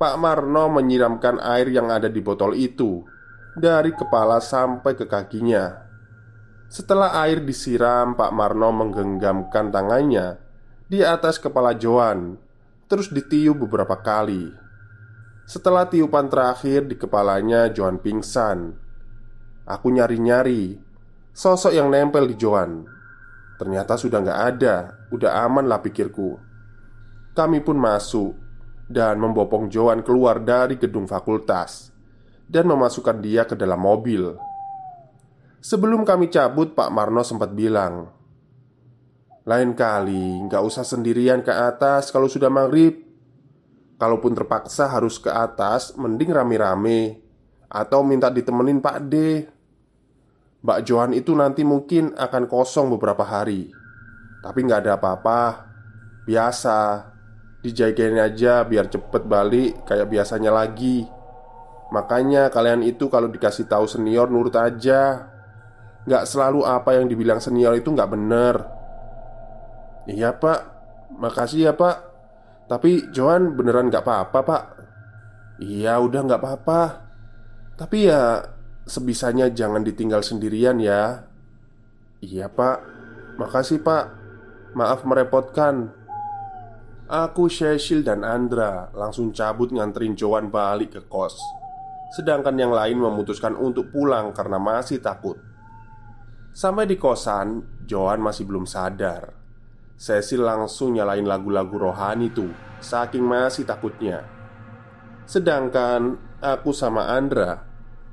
Pak 0.00 0.14
Marno 0.16 0.72
menyiramkan 0.72 1.36
air 1.44 1.68
yang 1.68 1.92
ada 1.92 2.08
di 2.08 2.24
botol 2.24 2.56
itu 2.56 3.04
Dari 3.52 3.92
kepala 3.92 4.40
sampai 4.40 4.96
ke 4.96 5.04
kakinya 5.04 5.84
Setelah 6.72 7.20
air 7.20 7.44
disiram 7.44 8.16
Pak 8.16 8.32
Marno 8.32 8.72
menggenggamkan 8.72 9.68
tangannya 9.68 10.40
Di 10.88 11.04
atas 11.04 11.36
kepala 11.36 11.76
Johan 11.76 12.40
Terus 12.88 13.12
ditiup 13.12 13.68
beberapa 13.68 14.00
kali 14.00 14.68
setelah 15.48 15.88
tiupan 15.88 16.28
terakhir 16.28 16.84
di 16.84 17.00
kepalanya, 17.00 17.72
Johan 17.72 17.96
pingsan. 18.04 18.76
Aku 19.64 19.88
nyari-nyari 19.88 20.76
sosok 21.32 21.72
yang 21.72 21.88
nempel 21.88 22.28
di 22.28 22.36
Johan. 22.36 22.84
Ternyata 23.56 23.96
sudah 23.96 24.20
nggak 24.20 24.40
ada, 24.44 25.08
udah 25.08 25.48
aman 25.48 25.64
lah 25.64 25.80
pikirku. 25.80 26.36
Kami 27.38 27.62
pun 27.62 27.78
masuk 27.78 28.34
dan 28.90 29.22
membopong 29.22 29.70
Johan 29.70 30.02
keluar 30.02 30.42
dari 30.42 30.74
gedung 30.74 31.06
fakultas 31.06 31.94
dan 32.50 32.66
memasukkan 32.66 33.14
dia 33.22 33.46
ke 33.46 33.54
dalam 33.54 33.78
mobil. 33.78 34.34
Sebelum 35.62 36.02
kami 36.02 36.34
cabut, 36.34 36.74
Pak 36.74 36.90
Marno 36.90 37.22
sempat 37.22 37.54
bilang, 37.54 38.10
"Lain 39.46 39.70
kali 39.78 40.50
nggak 40.50 40.66
usah 40.66 40.82
sendirian 40.82 41.46
ke 41.46 41.54
atas 41.54 42.10
kalau 42.10 42.26
sudah 42.26 42.50
maghrib. 42.50 43.06
Kalaupun 44.02 44.34
terpaksa 44.34 44.90
harus 44.90 45.22
ke 45.22 45.30
atas, 45.30 45.94
mending 45.94 46.34
rame-rame 46.34 47.22
atau 47.70 48.02
minta 48.02 48.34
ditemenin 48.34 48.82
Pak 48.82 48.98
D. 49.06 49.14
Mbak 50.66 50.80
Johan 50.82 51.14
itu 51.14 51.30
nanti 51.38 51.62
mungkin 51.62 52.18
akan 52.18 52.50
kosong 52.50 52.90
beberapa 52.98 53.22
hari, 53.22 53.70
tapi 54.42 54.58
nggak 54.66 54.82
ada 54.82 54.98
apa-apa. 54.98 55.70
Biasa, 56.26 56.78
dijagain 57.64 58.18
aja 58.18 58.62
biar 58.62 58.86
cepet 58.86 59.22
balik 59.26 59.84
kayak 59.86 60.08
biasanya 60.10 60.54
lagi. 60.54 61.06
Makanya 61.88 62.52
kalian 62.52 62.84
itu 62.84 63.08
kalau 63.08 63.32
dikasih 63.32 63.66
tahu 63.66 63.88
senior 63.88 64.28
nurut 64.28 64.54
aja. 64.54 65.30
Nggak 66.04 66.24
selalu 66.24 66.64
apa 66.64 66.96
yang 66.96 67.08
dibilang 67.08 67.40
senior 67.40 67.74
itu 67.76 67.88
nggak 67.92 68.10
bener. 68.12 68.54
Iya 70.08 70.32
pak, 70.36 70.60
makasih 71.20 71.68
ya 71.68 71.72
pak. 71.76 72.08
Tapi 72.68 73.08
Johan 73.10 73.56
beneran 73.56 73.88
gak 73.88 74.04
apa-apa 74.04 74.38
pak 74.44 74.64
Iya 75.58 75.96
udah 76.04 76.20
gak 76.28 76.40
apa-apa 76.44 76.80
Tapi 77.80 78.12
ya 78.12 78.44
sebisanya 78.84 79.48
jangan 79.48 79.80
ditinggal 79.80 80.20
sendirian 80.20 80.76
ya 80.76 81.24
Iya 82.20 82.52
pak 82.52 82.84
Makasih 83.40 83.80
pak 83.80 84.04
Maaf 84.76 85.02
merepotkan 85.08 85.96
Aku, 87.08 87.48
Cecil, 87.48 88.04
dan 88.04 88.20
Andra 88.20 88.92
langsung 88.92 89.32
cabut 89.32 89.72
nganterin 89.72 90.12
Joan 90.12 90.52
balik 90.52 90.92
ke 90.92 91.00
kos. 91.08 91.40
Sedangkan 92.12 92.52
yang 92.60 92.68
lain 92.68 93.00
memutuskan 93.00 93.56
untuk 93.56 93.88
pulang 93.88 94.36
karena 94.36 94.60
masih 94.60 95.00
takut. 95.00 95.40
Sampai 96.52 96.84
di 96.84 97.00
kosan, 97.00 97.64
Joan 97.88 98.20
masih 98.20 98.44
belum 98.44 98.68
sadar. 98.68 99.32
Cecil 99.96 100.44
langsung 100.44 100.94
nyalain 100.94 101.24
lagu-lagu 101.24 101.74
rohani 101.74 102.30
tuh 102.30 102.52
Saking 102.78 103.24
masih 103.26 103.66
takutnya. 103.66 104.22
Sedangkan 105.26 106.14
aku 106.38 106.70
sama 106.70 107.10
Andra 107.10 107.66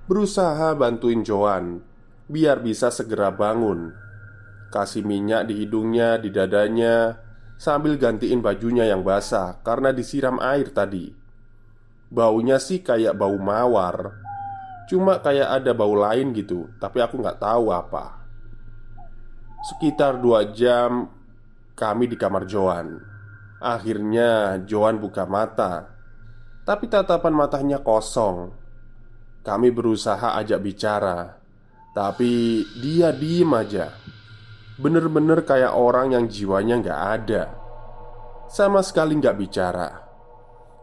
Berusaha 0.09 0.73
bantuin 0.73 1.21
Joan 1.21 1.83
Biar 2.25 2.57
bisa 2.65 2.89
segera 2.89 3.29
bangun. 3.29 3.93
Kasih 4.73 5.05
minyak 5.05 5.45
di 5.45 5.61
hidungnya, 5.61 6.17
di 6.17 6.33
dadanya 6.33 7.25
Sambil 7.55 7.95
gantiin 7.95 8.43
bajunya 8.43 8.83
yang 8.83 9.01
basah 9.01 9.63
Karena 9.63 9.95
disiram 9.95 10.39
air 10.43 10.71
tadi. 10.75 11.12
Baunya 12.12 12.59
sih 12.59 12.83
kayak 12.83 13.15
bau 13.15 13.35
mawar. 13.39 14.21
Cuma 14.85 15.17
kayak 15.24 15.63
ada 15.63 15.71
bau 15.71 15.95
lain 15.95 16.35
gitu 16.35 16.69
Tapi 16.77 17.01
aku 17.01 17.17
nggak 17.19 17.41
tahu 17.41 17.71
apa. 17.71 18.27
Sekitar 19.71 20.19
dua 20.21 20.45
jam 20.51 21.09
Kami 21.74 22.05
di 22.05 22.19
kamar 22.19 22.43
Joan. 22.45 23.00
Akhirnya 23.63 24.62
Joan 24.67 25.00
buka 25.00 25.24
mata 25.25 25.89
Tapi 26.67 26.85
tatapan 26.91 27.33
matanya 27.33 27.79
kosong. 27.81 28.51
Kami 29.41 29.67
berusaha 29.71 30.38
ajak 30.38 30.59
bicara 30.59 31.39
Tapi 31.95 32.62
dia 32.77 33.15
diem 33.15 33.50
aja 33.55 34.14
Bener-bener 34.75 35.48
kayak 35.48 35.72
orang 35.72 36.12
yang 36.12 36.27
jiwanya 36.27 36.75
nggak 36.84 37.01
ada. 37.15 37.44
Sama 38.51 38.84
sekali 38.84 39.15
nggak 39.15 39.38
bicara. 39.39 39.88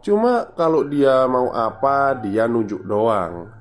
Cuma 0.01 0.49
kalau 0.57 0.81
dia 0.89 1.29
mau 1.29 1.53
apa 1.53 2.17
dia 2.17 2.49
nunjuk 2.49 2.81
doang. 2.89 3.53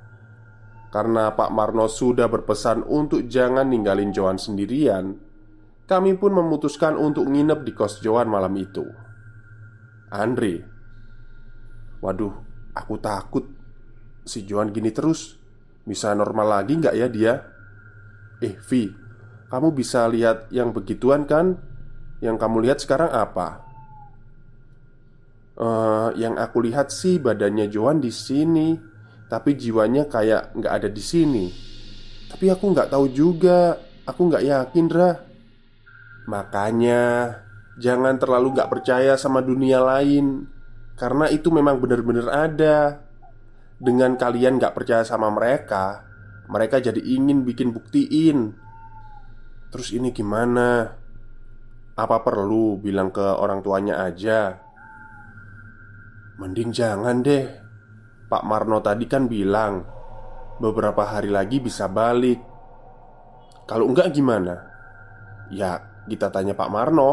Karena 0.88 1.32
Pak 1.32 1.50
Marno 1.52 1.84
sudah 1.84 2.28
berpesan 2.32 2.84
untuk 2.84 3.24
jangan 3.24 3.64
ninggalin 3.64 4.12
Joan 4.12 4.36
sendirian 4.36 5.16
Kami 5.88 6.20
pun 6.20 6.36
memutuskan 6.36 7.00
untuk 7.00 7.28
nginep 7.28 7.64
di 7.68 7.72
kos 7.76 8.00
Joan 8.00 8.28
malam 8.28 8.52
itu. 8.56 8.84
Andre. 10.08 10.64
Waduh, 12.00 12.32
aku 12.72 12.94
takut. 12.96 13.44
Si 14.24 14.48
Joan 14.48 14.72
gini 14.72 14.88
terus. 14.88 15.36
Bisa 15.84 16.16
normal 16.16 16.60
lagi 16.60 16.80
nggak 16.80 16.96
ya 16.96 17.06
dia? 17.12 17.32
Eh, 18.40 18.56
Vi 18.56 19.01
kamu 19.52 19.68
bisa 19.76 20.08
lihat 20.08 20.48
yang 20.48 20.72
begituan 20.72 21.28
kan? 21.28 21.60
Yang 22.24 22.40
kamu 22.40 22.56
lihat 22.64 22.80
sekarang 22.80 23.12
apa? 23.12 23.60
Uh, 25.60 26.08
yang 26.16 26.40
aku 26.40 26.64
lihat 26.64 26.88
sih 26.88 27.20
badannya 27.20 27.68
Joan 27.68 28.00
di 28.00 28.08
sini, 28.08 28.80
tapi 29.28 29.52
jiwanya 29.52 30.08
kayak 30.08 30.56
nggak 30.56 30.72
ada 30.72 30.88
di 30.88 31.04
sini. 31.04 31.52
Tapi 32.32 32.48
aku 32.48 32.64
nggak 32.72 32.96
tahu 32.96 33.12
juga, 33.12 33.76
aku 34.08 34.32
nggak 34.32 34.40
yakin, 34.40 34.86
Ra. 34.88 35.20
Makanya 36.32 37.02
jangan 37.76 38.16
terlalu 38.16 38.56
nggak 38.56 38.72
percaya 38.72 39.20
sama 39.20 39.44
dunia 39.44 39.84
lain, 39.84 40.48
karena 40.96 41.28
itu 41.28 41.52
memang 41.52 41.76
benar-benar 41.76 42.32
ada. 42.32 43.04
Dengan 43.76 44.16
kalian 44.16 44.56
nggak 44.56 44.72
percaya 44.72 45.04
sama 45.04 45.28
mereka, 45.28 46.08
mereka 46.48 46.80
jadi 46.80 47.04
ingin 47.04 47.44
bikin 47.44 47.76
buktiin 47.76 48.62
Terus 49.72 49.88
ini 49.96 50.12
gimana? 50.12 50.84
Apa 51.96 52.20
perlu 52.20 52.76
bilang 52.76 53.08
ke 53.08 53.24
orang 53.24 53.64
tuanya 53.64 54.04
aja? 54.04 54.60
Mending 56.36 56.76
jangan 56.76 57.24
deh 57.24 57.48
Pak 58.28 58.44
Marno 58.44 58.84
tadi 58.84 59.08
kan 59.08 59.24
bilang 59.24 59.80
Beberapa 60.60 61.08
hari 61.08 61.32
lagi 61.32 61.56
bisa 61.60 61.88
balik 61.88 62.36
Kalau 63.64 63.88
enggak 63.88 64.12
gimana? 64.12 64.60
Ya 65.48 66.04
kita 66.04 66.28
tanya 66.28 66.52
Pak 66.52 66.68
Marno 66.72 67.10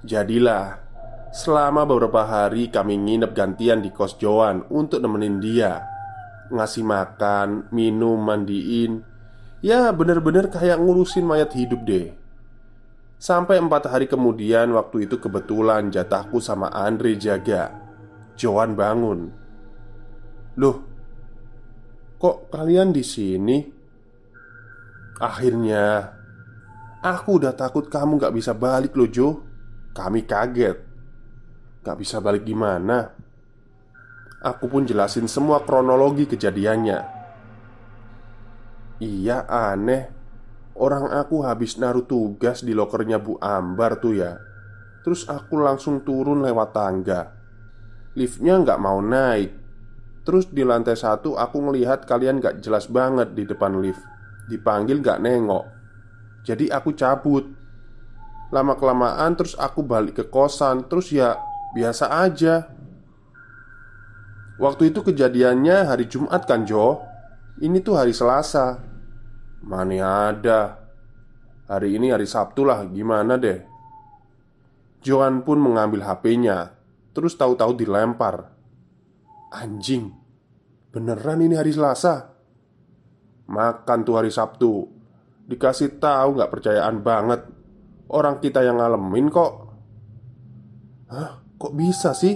Jadilah 0.00 0.80
Selama 1.36 1.84
beberapa 1.84 2.24
hari 2.24 2.72
kami 2.72 2.96
nginep 2.96 3.32
gantian 3.36 3.84
di 3.84 3.92
kos 3.92 4.16
Joan 4.16 4.64
Untuk 4.72 5.04
nemenin 5.04 5.36
dia 5.36 5.84
Ngasih 6.48 6.84
makan, 6.84 7.68
minum, 7.72 8.16
mandiin 8.20 9.09
Ya 9.60 9.92
bener-bener 9.92 10.48
kayak 10.48 10.80
ngurusin 10.80 11.28
mayat 11.28 11.52
hidup 11.52 11.84
deh. 11.84 12.16
Sampai 13.20 13.60
empat 13.60 13.92
hari 13.92 14.08
kemudian 14.08 14.72
waktu 14.72 15.04
itu 15.04 15.20
kebetulan 15.20 15.92
jatahku 15.92 16.40
sama 16.40 16.72
Andre 16.72 17.12
jaga. 17.20 17.68
Joan 18.40 18.72
bangun. 18.72 19.28
Loh 20.56 20.88
Kok 22.16 22.48
kalian 22.48 22.92
di 22.96 23.04
sini? 23.04 23.60
Akhirnya 25.20 26.08
Aku 27.04 27.40
udah 27.40 27.52
takut 27.52 27.88
kamu 27.88 28.16
gak 28.16 28.32
bisa 28.32 28.56
balik 28.56 28.96
loh 28.96 29.08
Jo. 29.08 29.44
Kami 29.92 30.24
kaget. 30.24 30.80
Gak 31.84 31.96
bisa 32.00 32.24
balik 32.24 32.48
gimana? 32.48 33.12
Aku 34.40 34.72
pun 34.72 34.88
jelasin 34.88 35.28
semua 35.28 35.60
kronologi 35.60 36.24
kejadiannya 36.24 37.19
Iya 39.00 39.48
aneh. 39.48 40.12
Orang 40.76 41.08
aku 41.08 41.40
habis 41.40 41.80
naruh 41.80 42.04
tugas 42.04 42.60
di 42.60 42.76
lokernya 42.76 43.16
Bu 43.16 43.40
Ambar 43.40 43.96
tuh 43.96 44.16
ya. 44.16 44.36
Terus 45.00 45.24
aku 45.24 45.56
langsung 45.56 46.04
turun 46.04 46.44
lewat 46.44 46.76
tangga. 46.76 47.32
Liftnya 48.12 48.60
nggak 48.60 48.80
mau 48.80 49.00
naik. 49.00 49.56
Terus 50.20 50.52
di 50.52 50.60
lantai 50.60 51.00
satu 51.00 51.40
aku 51.40 51.64
ngelihat 51.64 52.04
kalian 52.04 52.44
nggak 52.44 52.60
jelas 52.60 52.92
banget 52.92 53.32
di 53.32 53.48
depan 53.48 53.80
lift. 53.80 54.04
Dipanggil 54.52 55.00
nggak 55.00 55.20
nengok. 55.24 55.64
Jadi 56.44 56.68
aku 56.68 56.92
cabut. 56.92 57.48
Lama-kelamaan 58.52 59.32
terus 59.32 59.56
aku 59.56 59.80
balik 59.80 60.20
ke 60.20 60.24
kosan. 60.28 60.84
Terus 60.92 61.08
ya 61.08 61.40
biasa 61.72 62.12
aja. 62.20 62.68
Waktu 64.60 64.92
itu 64.92 65.00
kejadiannya 65.00 65.88
hari 65.88 66.04
Jumat 66.04 66.44
kan 66.44 66.68
Jo? 66.68 67.00
Ini 67.60 67.80
tuh 67.80 67.96
hari 67.96 68.12
Selasa 68.12 68.89
Mana 69.60 70.32
ada 70.32 70.80
Hari 71.68 72.00
ini 72.00 72.08
hari 72.08 72.24
Sabtu 72.24 72.64
lah 72.64 72.88
Gimana 72.88 73.36
deh 73.36 73.60
Johan 75.04 75.44
pun 75.44 75.60
mengambil 75.60 76.04
HP-nya 76.08 76.72
Terus 77.12 77.36
tahu-tahu 77.36 77.76
dilempar 77.76 78.56
Anjing 79.52 80.16
Beneran 80.88 81.44
ini 81.44 81.54
hari 81.60 81.76
Selasa 81.76 82.32
Makan 83.52 83.98
tuh 84.02 84.16
hari 84.16 84.32
Sabtu 84.32 84.88
Dikasih 85.44 86.00
tahu 86.00 86.40
nggak 86.40 86.52
percayaan 86.52 87.04
banget 87.04 87.44
Orang 88.08 88.40
kita 88.40 88.64
yang 88.64 88.80
ngalamin 88.80 89.28
kok 89.28 89.52
Hah? 91.12 91.44
Kok 91.60 91.76
bisa 91.76 92.16
sih? 92.16 92.32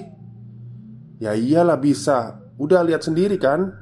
Ya 1.24 1.32
iyalah 1.32 1.80
bisa 1.80 2.36
Udah 2.60 2.84
lihat 2.84 3.00
sendiri 3.00 3.40
kan? 3.40 3.72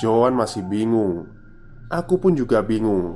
Johan 0.00 0.32
masih 0.32 0.64
bingung 0.64 1.35
Aku 1.86 2.18
pun 2.18 2.34
juga 2.34 2.66
bingung, 2.66 3.14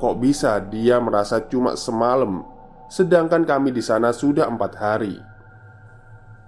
kok 0.00 0.16
bisa 0.16 0.56
dia 0.56 0.96
merasa 0.96 1.36
cuma 1.44 1.76
semalam, 1.76 2.48
sedangkan 2.88 3.44
kami 3.44 3.76
di 3.76 3.84
sana 3.84 4.08
sudah 4.16 4.48
empat 4.48 4.72
hari. 4.80 5.20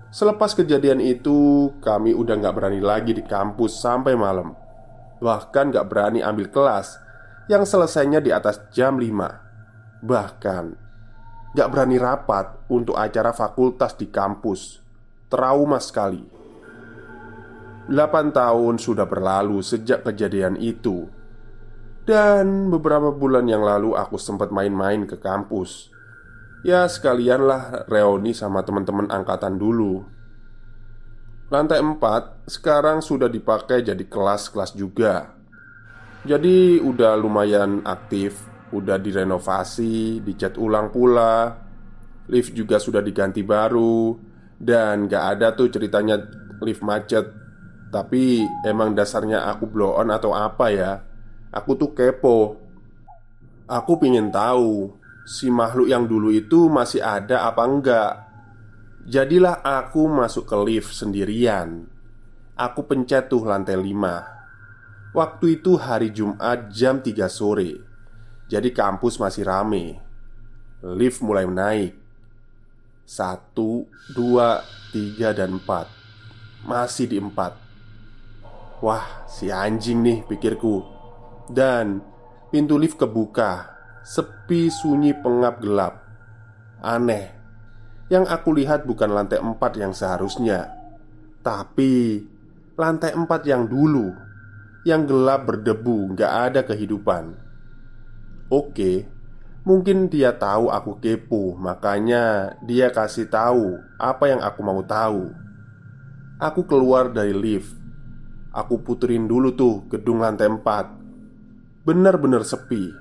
Selepas 0.08 0.56
kejadian 0.56 1.04
itu, 1.04 1.68
kami 1.84 2.16
udah 2.16 2.40
gak 2.40 2.56
berani 2.56 2.80
lagi 2.80 3.12
di 3.12 3.20
kampus 3.20 3.84
sampai 3.84 4.16
malam. 4.16 4.56
Bahkan 5.20 5.76
gak 5.76 5.86
berani 5.92 6.24
ambil 6.24 6.48
kelas 6.48 6.96
yang 7.52 7.68
selesainya 7.68 8.20
di 8.20 8.30
atas 8.30 8.60
jam 8.70 9.00
5 9.00 10.04
Bahkan 10.04 10.64
gak 11.56 11.68
berani 11.72 11.96
rapat 11.98 12.68
untuk 12.70 12.94
acara 12.94 13.32
fakultas 13.32 13.96
di 13.96 14.12
kampus 14.12 14.84
Trauma 15.26 15.80
sekali 15.82 16.22
8 17.88 18.36
tahun 18.36 18.76
sudah 18.76 19.08
berlalu 19.08 19.64
sejak 19.64 20.04
kejadian 20.04 20.60
itu 20.60 21.08
dan 22.08 22.72
beberapa 22.72 23.12
bulan 23.12 23.44
yang 23.44 23.60
lalu 23.60 23.92
aku 23.92 24.16
sempat 24.16 24.48
main-main 24.48 25.04
ke 25.04 25.20
kampus. 25.20 25.92
Ya 26.64 26.88
sekalianlah 26.88 27.84
reuni 27.84 28.32
sama 28.32 28.64
teman-teman 28.64 29.12
angkatan 29.12 29.60
dulu. 29.60 30.08
Lantai 31.52 31.84
4 31.84 32.48
sekarang 32.48 33.04
sudah 33.04 33.28
dipakai 33.28 33.84
jadi 33.84 34.04
kelas-kelas 34.08 34.72
juga. 34.72 35.36
Jadi 36.24 36.80
udah 36.80 37.14
lumayan 37.14 37.84
aktif 37.84 38.48
Udah 38.68 39.00
direnovasi, 39.00 40.20
dicat 40.20 40.60
ulang 40.60 40.92
pula. 40.92 41.56
Lift 42.28 42.52
juga 42.52 42.76
sudah 42.76 43.00
diganti 43.00 43.40
baru 43.40 44.12
Dan 44.60 45.08
gak 45.08 45.24
ada 45.40 45.56
tuh 45.56 45.72
ceritanya 45.72 46.20
lift 46.60 46.84
macet. 46.84 47.32
Tapi 47.88 48.44
emang 48.68 48.92
dasarnya 48.92 49.48
aku 49.48 49.64
blow 49.64 49.96
on 49.96 50.12
atau 50.12 50.36
apa 50.36 50.68
ya 50.68 51.07
Aku 51.52 51.76
tuh 51.76 51.92
kepo. 51.96 52.60
Aku 53.68 54.00
pingin 54.00 54.32
tahu 54.32 54.98
Si 55.28 55.52
makhluk 55.52 55.92
yang 55.92 56.08
dulu 56.08 56.32
itu 56.32 56.72
masih 56.72 57.04
ada 57.04 57.44
apa 57.44 57.68
enggak? 57.68 58.12
Jadilah 59.04 59.60
aku 59.60 60.08
masuk 60.08 60.48
ke 60.48 60.56
lift 60.64 60.96
sendirian. 60.96 61.84
Aku 62.56 62.88
pencet 62.88 63.28
tuh 63.28 63.44
lantai 63.44 63.76
5 63.76 65.12
Waktu 65.12 65.60
itu 65.60 65.76
hari 65.76 66.16
Jumat 66.16 66.72
jam 66.72 67.04
3 67.04 67.28
sore. 67.28 67.76
Jadi 68.48 68.72
kampus 68.72 69.20
masih 69.20 69.44
rame. 69.44 70.00
Lift 70.80 71.20
mulai 71.20 71.44
menaik 71.44 71.92
Satu, 73.04 73.84
dua, 74.16 74.64
tiga, 74.96 75.36
dan 75.36 75.60
empat. 75.60 75.92
Masih 76.64 77.04
di 77.04 77.20
empat. 77.20 77.52
Wah, 78.80 79.28
si 79.28 79.52
anjing 79.52 80.00
nih 80.00 80.18
pikirku 80.24 80.97
Dan 81.48 82.04
pintu 82.52 82.76
lift 82.76 83.00
kebuka 83.00 83.72
Sepi 84.04 84.72
sunyi 84.72 85.16
pengap 85.16 85.60
gelap 85.60 86.04
Aneh 86.80 87.32
Yang 88.08 88.24
aku 88.32 88.56
lihat 88.56 88.84
bukan 88.88 89.12
lantai 89.12 89.40
empat 89.40 89.76
yang 89.76 89.92
seharusnya 89.92 90.72
Tapi 91.44 92.24
Lantai 92.78 93.12
empat 93.12 93.44
yang 93.48 93.66
dulu 93.68 94.12
Yang 94.84 95.02
gelap 95.12 95.40
berdebu 95.48 96.16
Gak 96.16 96.32
ada 96.52 96.60
kehidupan 96.64 97.36
Oke 98.48 99.18
Mungkin 99.68 100.08
dia 100.08 100.32
tahu 100.32 100.72
aku 100.72 100.96
kepo, 100.96 101.52
makanya 101.52 102.56
dia 102.64 102.88
kasih 102.88 103.28
tahu 103.28 103.76
apa 104.00 104.24
yang 104.32 104.40
aku 104.40 104.64
mau 104.64 104.80
tahu. 104.80 105.28
Aku 106.40 106.64
keluar 106.64 107.12
dari 107.12 107.36
lift. 107.36 107.76
Aku 108.48 108.80
puterin 108.80 109.28
dulu 109.28 109.52
tuh 109.52 109.84
gedung 109.92 110.24
lantai 110.24 110.48
4 110.48 110.97
Bener-bener 111.88 112.44
sepi. 112.44 112.92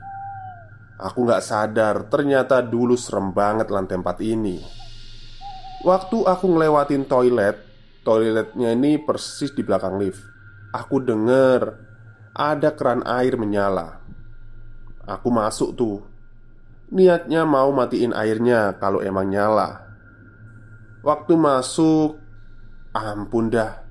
Aku 0.95 1.27
gak 1.27 1.43
sadar 1.43 2.07
ternyata 2.07 2.63
dulu 2.63 2.95
serem 2.95 3.35
banget 3.35 3.67
lantai 3.67 3.99
4 3.99 4.23
ini. 4.23 4.63
Waktu 5.83 6.23
aku 6.23 6.45
ngelewatin 6.55 7.03
toilet 7.03 7.67
Toiletnya 8.07 8.71
ini 8.71 8.95
persis 9.03 9.51
di 9.51 9.67
belakang 9.67 9.99
lift. 9.99 10.23
Aku 10.71 11.03
denger 11.03 11.75
Ada 12.31 12.71
keran 12.79 13.03
air 13.03 13.35
menyala. 13.35 13.99
Aku 15.03 15.35
masuk 15.35 15.75
tuh. 15.75 16.07
Niatnya 16.87 17.43
mau 17.43 17.67
matiin 17.75 18.15
airnya 18.15 18.79
kalau 18.79 19.03
emang 19.03 19.27
nyala. 19.27 19.83
Waktu 21.03 21.35
masuk 21.35 22.15
Ampun 22.95 23.51
dah. 23.51 23.83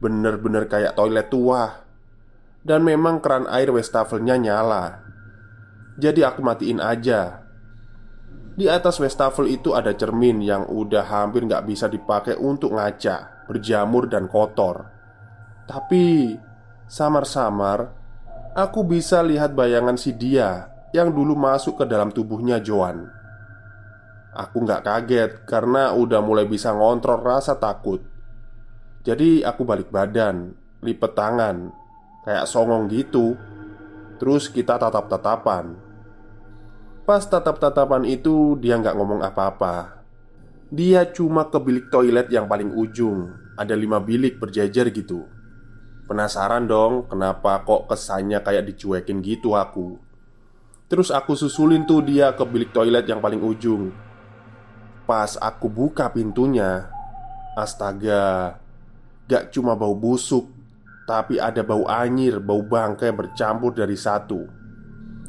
Bener-bener 0.00 0.64
kayak 0.72 0.96
toilet 0.96 1.28
tua 1.28 1.81
Dan 2.62 2.86
memang 2.86 3.18
keran 3.18 3.50
air 3.50 3.74
wastafelnya 3.74 4.38
nyala 4.38 5.02
Jadi 5.98 6.22
aku 6.22 6.40
matiin 6.46 6.78
aja 6.78 7.42
Di 8.54 8.70
atas 8.70 9.02
wastafel 9.02 9.50
itu 9.50 9.74
ada 9.74 9.90
cermin 9.92 10.38
yang 10.38 10.70
udah 10.70 11.02
hampir 11.02 11.42
nggak 11.42 11.66
bisa 11.66 11.90
dipakai 11.90 12.38
untuk 12.38 12.78
ngaca 12.78 13.46
Berjamur 13.50 14.06
dan 14.06 14.30
kotor 14.30 14.86
Tapi 15.66 16.38
Samar-samar 16.86 18.02
Aku 18.52 18.84
bisa 18.84 19.24
lihat 19.24 19.56
bayangan 19.56 19.96
si 19.96 20.12
dia 20.12 20.72
yang 20.92 21.08
dulu 21.08 21.32
masuk 21.32 21.80
ke 21.82 21.84
dalam 21.88 22.12
tubuhnya 22.12 22.60
Joan. 22.60 23.08
Aku 24.32 24.64
nggak 24.64 24.84
kaget 24.84 25.30
karena 25.48 25.96
udah 25.96 26.20
mulai 26.20 26.44
bisa 26.44 26.72
ngontrol 26.72 27.20
rasa 27.20 27.56
takut. 27.56 28.04
Jadi 29.02 29.40
aku 29.40 29.64
balik 29.64 29.88
badan, 29.88 30.52
lipet 30.84 31.12
tangan, 31.16 31.72
kayak 32.22 32.48
songong 32.48 32.90
gitu. 32.90 33.34
Terus 34.18 34.46
kita 34.46 34.78
tatap-tatapan. 34.78 35.74
Pas 37.02 37.22
tatap-tatapan 37.26 38.06
itu 38.06 38.54
dia 38.62 38.78
nggak 38.78 38.94
ngomong 38.94 39.20
apa-apa. 39.26 40.02
Dia 40.70 41.04
cuma 41.10 41.50
ke 41.50 41.58
bilik 41.58 41.90
toilet 41.90 42.30
yang 42.30 42.46
paling 42.46 42.70
ujung. 42.72 43.34
Ada 43.58 43.76
lima 43.76 44.00
bilik 44.00 44.38
berjajar 44.38 44.88
gitu. 44.94 45.26
Penasaran 46.12 46.66
dong 46.68 47.06
kenapa 47.08 47.62
kok 47.64 47.88
kesannya 47.88 48.42
kayak 48.42 48.68
dicuekin 48.68 49.24
gitu 49.24 49.56
aku 49.56 49.96
Terus 50.90 51.08
aku 51.08 51.32
susulin 51.32 51.88
tuh 51.88 52.04
dia 52.04 52.36
ke 52.36 52.44
bilik 52.44 52.74
toilet 52.74 53.08
yang 53.08 53.22
paling 53.22 53.40
ujung 53.40 53.94
Pas 55.08 55.40
aku 55.40 55.72
buka 55.72 56.12
pintunya 56.12 56.90
Astaga 57.56 58.58
Gak 59.24 59.56
cuma 59.56 59.72
bau 59.72 59.96
busuk 59.96 60.50
Tapi 61.02 61.42
ada 61.42 61.66
bau 61.66 61.84
anyir, 61.90 62.38
bau 62.38 62.62
bangkai 62.62 63.10
bercampur 63.10 63.74
dari 63.74 63.98
satu. 63.98 64.46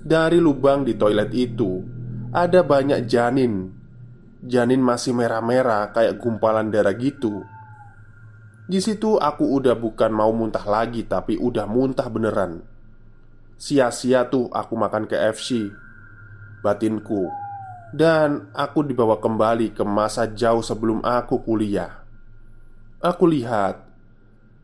Dari 0.04 0.38
lubang 0.38 0.84
di 0.84 1.00
toilet 1.00 1.32
itu 1.32 1.80
Ada 2.34 2.66
banyak 2.66 3.06
janin. 3.06 3.70
Janin 4.44 4.82
masih 4.82 5.14
merah-merah 5.14 5.94
kayak 5.94 6.18
gumpalan 6.18 6.74
darah 6.74 6.98
gitu. 6.98 7.46
Di 8.66 8.82
situ 8.82 9.22
aku 9.22 9.54
udah 9.54 9.78
bukan 9.78 10.10
mau 10.10 10.34
muntah 10.34 10.66
lagi 10.66 11.06
Tapi 11.06 11.38
udah 11.38 11.70
muntah 11.70 12.10
beneran. 12.10 12.66
Sia-sia 13.54 14.26
tuh 14.28 14.50
aku 14.50 14.74
makan 14.74 15.06
KFC 15.06 15.70
Batinku. 16.66 17.30
Dan 17.94 18.50
aku 18.58 18.82
dibawa 18.82 19.22
kembali 19.22 19.78
ke 19.78 19.86
masa 19.86 20.26
jauh 20.26 20.66
sebelum 20.66 21.06
aku 21.06 21.46
kuliah. 21.46 22.02
Aku 22.98 23.30
lihat 23.30 23.93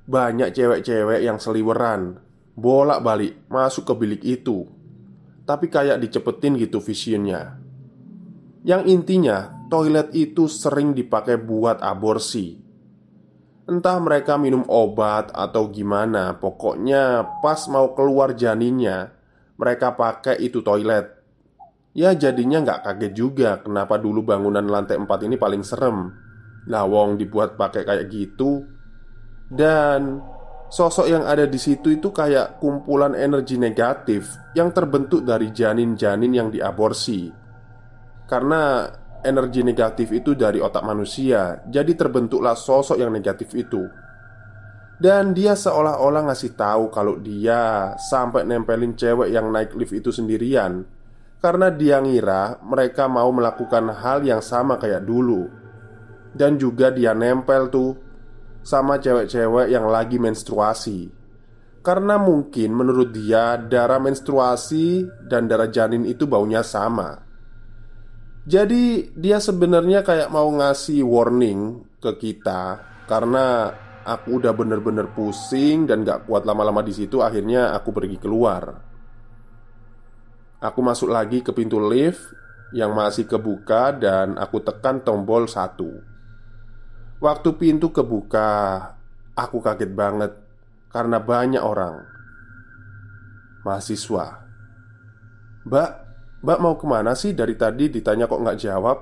Banyak 0.09 0.57
cewek-cewek 0.57 1.21
yang 1.21 1.37
seliweran 1.37 2.17
Bolak-balik 2.57 3.45
masuk 3.45 3.85
ke 3.85 3.93
bilik 3.93 4.21
itu. 4.25 4.65
Tapi 5.45 5.69
kayak 5.69 6.01
dicepetin 6.01 6.57
gitu 6.57 6.81
visionnya. 6.81 7.61
Yang 8.65 8.83
intinya 8.89 9.53
Toilet 9.69 10.09
itu 10.17 10.49
sering 10.49 10.97
dipakai 10.97 11.37
buat 11.37 11.77
aborsi. 11.85 12.57
Entah 13.69 14.01
mereka 14.01 14.33
minum 14.33 14.65
obat 14.65 15.29
atau 15.29 15.69
gimana 15.69 16.41
Pokoknya 16.41 17.21
pas 17.45 17.69
mau 17.69 17.93
keluar 17.93 18.33
janinnya 18.33 19.13
Mereka 19.61 19.93
pakai 19.93 20.41
itu 20.41 20.65
toilet. 20.65 21.21
Ya 21.93 22.17
jadinya 22.17 22.65
nggak 22.65 22.81
kaget 22.81 23.13
juga 23.13 23.61
Kenapa 23.61 24.01
dulu 24.01 24.25
bangunan 24.25 24.65
lantai 24.65 24.97
4 24.97 25.05
ini 25.29 25.37
paling 25.37 25.61
serem. 25.61 26.17
Lawong 26.65 27.21
dibuat 27.21 27.53
pakai 27.53 27.85
kayak 27.85 28.09
gitu 28.09 28.78
Dan 29.49 30.21
Sosok 30.69 31.09
yang 31.09 31.25
ada 31.25 31.49
di 31.49 31.57
situ 31.57 31.89
itu 31.89 32.13
kayak 32.13 32.61
kumpulan 32.61 33.17
energi 33.17 33.57
negatif 33.57 34.37
yang 34.53 34.69
terbentuk 34.69 35.25
dari 35.25 35.49
janin-janin 35.49 36.29
yang 36.29 36.53
diaborsi. 36.53 37.25
Karena 38.29 38.85
energi 39.25 39.65
negatif 39.65 40.13
itu 40.13 40.37
dari 40.37 40.61
otak 40.61 40.85
manusia, 40.85 41.65
jadi 41.65 41.89
terbentuklah 41.97 42.53
sosok 42.53 43.01
yang 43.01 43.09
negatif 43.09 43.49
itu. 43.57 43.81
Dan 45.01 45.33
dia 45.33 45.57
seolah-olah 45.57 46.29
ngasih 46.29 46.53
tahu 46.53 46.93
kalau 46.93 47.17
dia 47.17 47.97
sampai 47.97 48.45
nempelin 48.45 48.93
cewek 48.93 49.33
yang 49.33 49.49
naik 49.49 49.73
lift 49.73 49.97
itu 49.97 50.13
sendirian 50.13 50.85
karena 51.41 51.73
dia 51.73 51.97
ngira 51.97 52.61
mereka 52.61 53.09
mau 53.09 53.31
melakukan 53.33 53.89
hal 53.89 54.21
yang 54.21 54.45
sama 54.45 54.77
kayak 54.77 55.01
dulu. 55.01 55.49
Dan 56.29 56.61
juga 56.61 56.93
dia 56.93 57.17
nempel 57.17 57.73
tuh 57.73 58.08
sama 58.69 59.01
cewek-cewek 59.01 59.73
yang 59.73 59.89
lagi 59.89 60.21
menstruasi. 60.21 61.09
Karena 61.81 62.21
mungkin 62.21 62.77
menurut 62.77 63.09
dia 63.09 63.57
darah 63.57 63.97
menstruasi 63.97 65.09
dan 65.25 65.49
darah 65.49 65.73
janin 65.73 66.05
itu 66.05 66.29
baunya 66.29 66.61
sama. 66.61 67.25
Jadi 68.45 69.09
dia 69.17 69.41
sebenarnya 69.41 70.05
kayak 70.05 70.29
mau 70.29 70.53
ngasih 70.53 71.01
warning 71.01 71.81
ke 71.97 72.11
kita 72.21 72.77
karena 73.09 73.73
aku 74.05 74.37
udah 74.37 74.53
bener-bener 74.53 75.09
pusing 75.17 75.89
dan 75.89 76.05
gak 76.05 76.29
kuat 76.29 76.45
lama-lama 76.45 76.85
di 76.85 76.93
situ. 76.93 77.25
Akhirnya 77.25 77.73
aku 77.73 77.89
pergi 77.89 78.21
keluar. 78.21 78.85
Aku 80.61 80.79
masuk 80.85 81.09
lagi 81.09 81.41
ke 81.41 81.55
pintu 81.55 81.81
lift 81.81 82.21
yang 82.75 82.93
masih 82.93 83.25
kebuka 83.25 83.95
dan 83.97 84.37
aku 84.37 84.61
tekan 84.61 85.01
tombol 85.01 85.49
satu. 85.49 86.08
Waktu 87.19 87.49
pintu 87.59 87.91
kebuka, 87.91 88.79
aku 89.35 89.59
kaget 89.59 89.91
banget 89.91 90.31
karena 90.91 91.19
banyak 91.19 91.59
orang. 91.59 92.07
Mahasiswa, 93.67 94.39
Mbak, 95.67 95.89
Mbak 96.39 96.59
mau 96.63 96.75
ke 96.79 96.85
mana 96.87 97.11
sih 97.19 97.35
dari 97.35 97.59
tadi 97.59 97.91
ditanya 97.91 98.25
kok 98.25 98.39
nggak 98.39 98.59
jawab? 98.63 98.97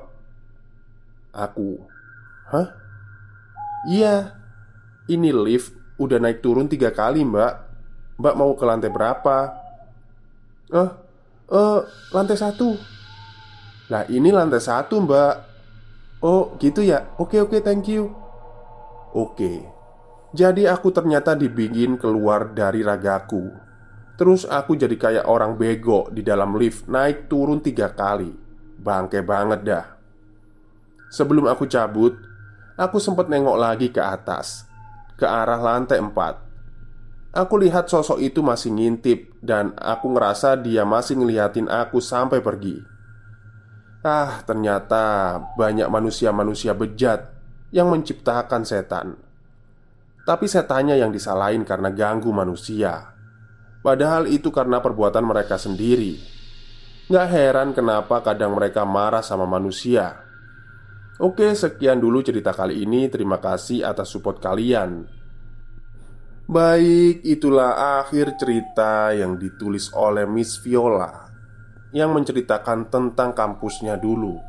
Aku 1.37 1.77
Hah? 2.49 2.67
Iya 3.85 4.33
Ini 5.05 5.29
lift 5.29 5.77
udah 6.01 6.17
naik 6.17 6.41
turun 6.41 6.65
tiga 6.65 6.89
kali 6.89 7.21
mbak 7.21 7.53
Mbak 8.17 8.35
mau 8.35 8.57
ke 8.57 8.65
lantai 8.65 8.89
berapa? 8.89 9.37
Eh, 10.73 10.91
eh, 11.53 11.79
lantai 12.09 12.37
satu 12.41 12.73
Lah 13.93 14.09
ini 14.09 14.33
lantai 14.33 14.57
satu 14.57 14.97
mbak 15.05 15.46
Oh 16.17 16.57
gitu 16.57 16.81
ya? 16.81 17.13
Oke 17.21 17.37
oke 17.37 17.61
thank 17.61 17.85
you. 17.85 18.09
Oke. 19.13 19.61
Jadi 20.33 20.65
aku 20.65 20.89
ternyata 20.89 21.37
dibikin 21.37 21.95
keluar 22.01 22.51
dari 22.57 22.81
ragaku. 22.81 23.53
Terus 24.17 24.49
aku 24.49 24.73
jadi 24.73 24.97
kayak 24.97 25.25
orang 25.29 25.53
bego 25.61 26.09
di 26.09 26.25
dalam 26.25 26.57
lift 26.57 26.89
naik 26.89 27.29
turun 27.29 27.61
tiga 27.61 27.93
kali. 27.93 28.33
Bangke 28.81 29.21
banget 29.21 29.61
dah. 29.61 29.85
Sebelum 31.07 31.47
aku 31.47 31.63
cabut 31.71 32.19
Aku 32.75 32.99
sempat 32.99 33.31
nengok 33.31 33.55
lagi 33.55 33.87
ke 33.95 34.03
atas 34.03 34.67
Ke 35.15 35.23
arah 35.23 35.55
lantai 35.55 36.03
empat. 36.03 36.35
Aku 37.31 37.55
lihat 37.55 37.87
sosok 37.87 38.19
itu 38.19 38.43
masih 38.43 38.75
ngintip 38.75 39.39
Dan 39.39 39.71
aku 39.79 40.11
ngerasa 40.11 40.59
dia 40.59 40.83
masih 40.83 41.15
ngeliatin 41.15 41.71
aku 41.71 42.03
sampai 42.03 42.43
pergi 42.43 42.96
Ah, 44.05 44.45
ternyata 44.45 45.37
banyak 45.57 45.89
manusia-manusia 45.89 46.77
bejat 46.77 47.33
yang 47.73 47.89
menciptakan 47.89 48.61
setan. 48.61 49.17
Tapi 50.27 50.45
setannya 50.45 50.99
yang 50.99 51.09
disalahin 51.09 51.65
karena 51.65 51.89
ganggu 51.89 52.29
manusia. 52.29 53.15
Padahal 53.81 54.27
itu 54.27 54.51
karena 54.53 54.83
perbuatan 54.83 55.23
mereka 55.23 55.55
sendiri. 55.55 56.19
Gak 57.07 57.27
heran 57.31 57.71
kenapa 57.71 58.19
kadang 58.19 58.59
mereka 58.59 58.83
marah 58.83 59.23
sama 59.23 59.47
manusia. 59.47 60.19
Oke 61.17 61.55
sekian 61.55 61.97
dulu 61.97 62.19
cerita 62.21 62.51
kali 62.51 62.83
ini. 62.83 63.07
Terima 63.07 63.39
kasih 63.39 63.87
atas 63.87 64.11
support 64.11 64.43
kalian. 64.43 65.07
Baik 66.47 67.23
itulah 67.23 67.99
akhir 68.03 68.35
cerita 68.39 69.11
yang 69.15 69.39
ditulis 69.39 69.91
oleh 69.95 70.27
Miss 70.27 70.59
Viola 70.63 71.26
Yang 71.95 72.09
menceritakan 72.11 72.91
tentang 72.91 73.31
kampusnya 73.31 73.95
dulu 73.95 74.39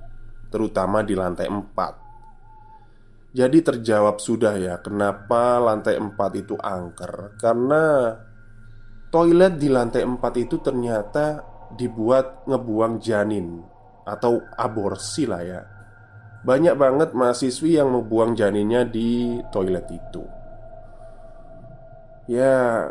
Terutama 0.49 1.05
di 1.05 1.15
lantai 1.15 1.47
4 1.47 2.09
jadi 3.29 3.61
terjawab 3.61 4.25
sudah 4.25 4.57
ya 4.57 4.81
Kenapa 4.81 5.61
lantai 5.61 6.01
4 6.01 6.17
itu 6.41 6.57
angker? 6.57 7.37
Karena 7.37 8.17
Toilet 9.13 9.61
di 9.61 9.69
lantai 9.69 10.01
4 10.01 10.17
itu 10.41 10.57
ternyata 10.65 11.45
Dibuat 11.77 12.49
ngebuang 12.49 12.97
janin 12.97 13.61
Atau 14.09 14.41
aborsi 14.57 15.29
lah 15.29 15.45
ya. 15.45 15.61
Banyak 16.39 16.75
banget 16.79 17.11
mahasiswi 17.13 17.77
yang 17.77 17.91
membuang 17.91 18.39
janinnya 18.39 18.87
di 18.87 19.43
toilet 19.51 19.85
itu. 19.91 20.23
Ya 22.31 22.89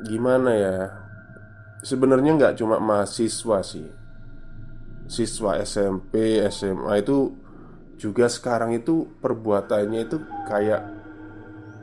Gimana 0.00 0.56
ya 0.56 0.76
Sebenarnya 1.80 2.36
nggak 2.36 2.60
cuma 2.60 2.76
mahasiswa 2.76 3.64
sih. 3.64 3.88
Siswa 5.08 5.56
SMP, 5.64 6.44
SMA 6.52 7.00
itu 7.00 7.32
juga 7.96 8.28
sekarang 8.28 8.76
itu 8.76 9.08
perbuatannya 9.18 10.00
itu 10.04 10.20
kayak 10.44 10.82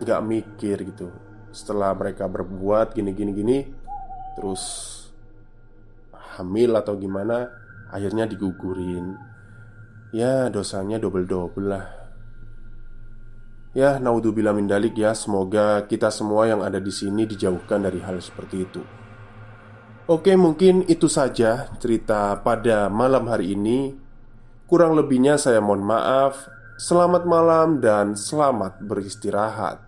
nggak 0.05 0.21
mikir 0.21 0.77
gitu. 0.85 1.09
Setelah 1.49 1.97
mereka 1.97 2.29
berbuat 2.29 2.93
gini 2.93 3.11
gini 3.17 3.31
gini 3.33 3.57
terus 4.37 4.63
hamil 6.37 6.77
atau 6.77 6.93
gimana 6.93 7.49
akhirnya 7.89 8.29
digugurin. 8.29 9.17
Ya 10.13 10.47
dosanya 10.53 11.01
double 11.01 11.25
double 11.25 11.67
lah. 11.73 11.85
Ya 13.73 13.97
naudzubillah 13.97 14.53
min 14.53 14.69
dalik 14.69 14.93
ya 14.93 15.17
semoga 15.17 15.89
kita 15.89 16.13
semua 16.13 16.45
yang 16.45 16.61
ada 16.61 16.77
di 16.77 16.93
sini 16.93 17.25
dijauhkan 17.25 17.81
dari 17.81 17.97
hal 18.01 18.21
seperti 18.21 18.61
itu 18.61 18.81
Oke, 20.07 20.39
mungkin 20.39 20.87
itu 20.87 21.11
saja 21.11 21.67
cerita 21.83 22.39
pada 22.39 22.87
malam 22.87 23.27
hari 23.27 23.59
ini. 23.59 23.91
Kurang 24.63 24.95
lebihnya 24.95 25.35
saya 25.35 25.59
mohon 25.59 25.83
maaf. 25.83 26.47
Selamat 26.79 27.27
malam 27.27 27.83
dan 27.83 28.15
selamat 28.15 28.79
beristirahat. 28.87 29.86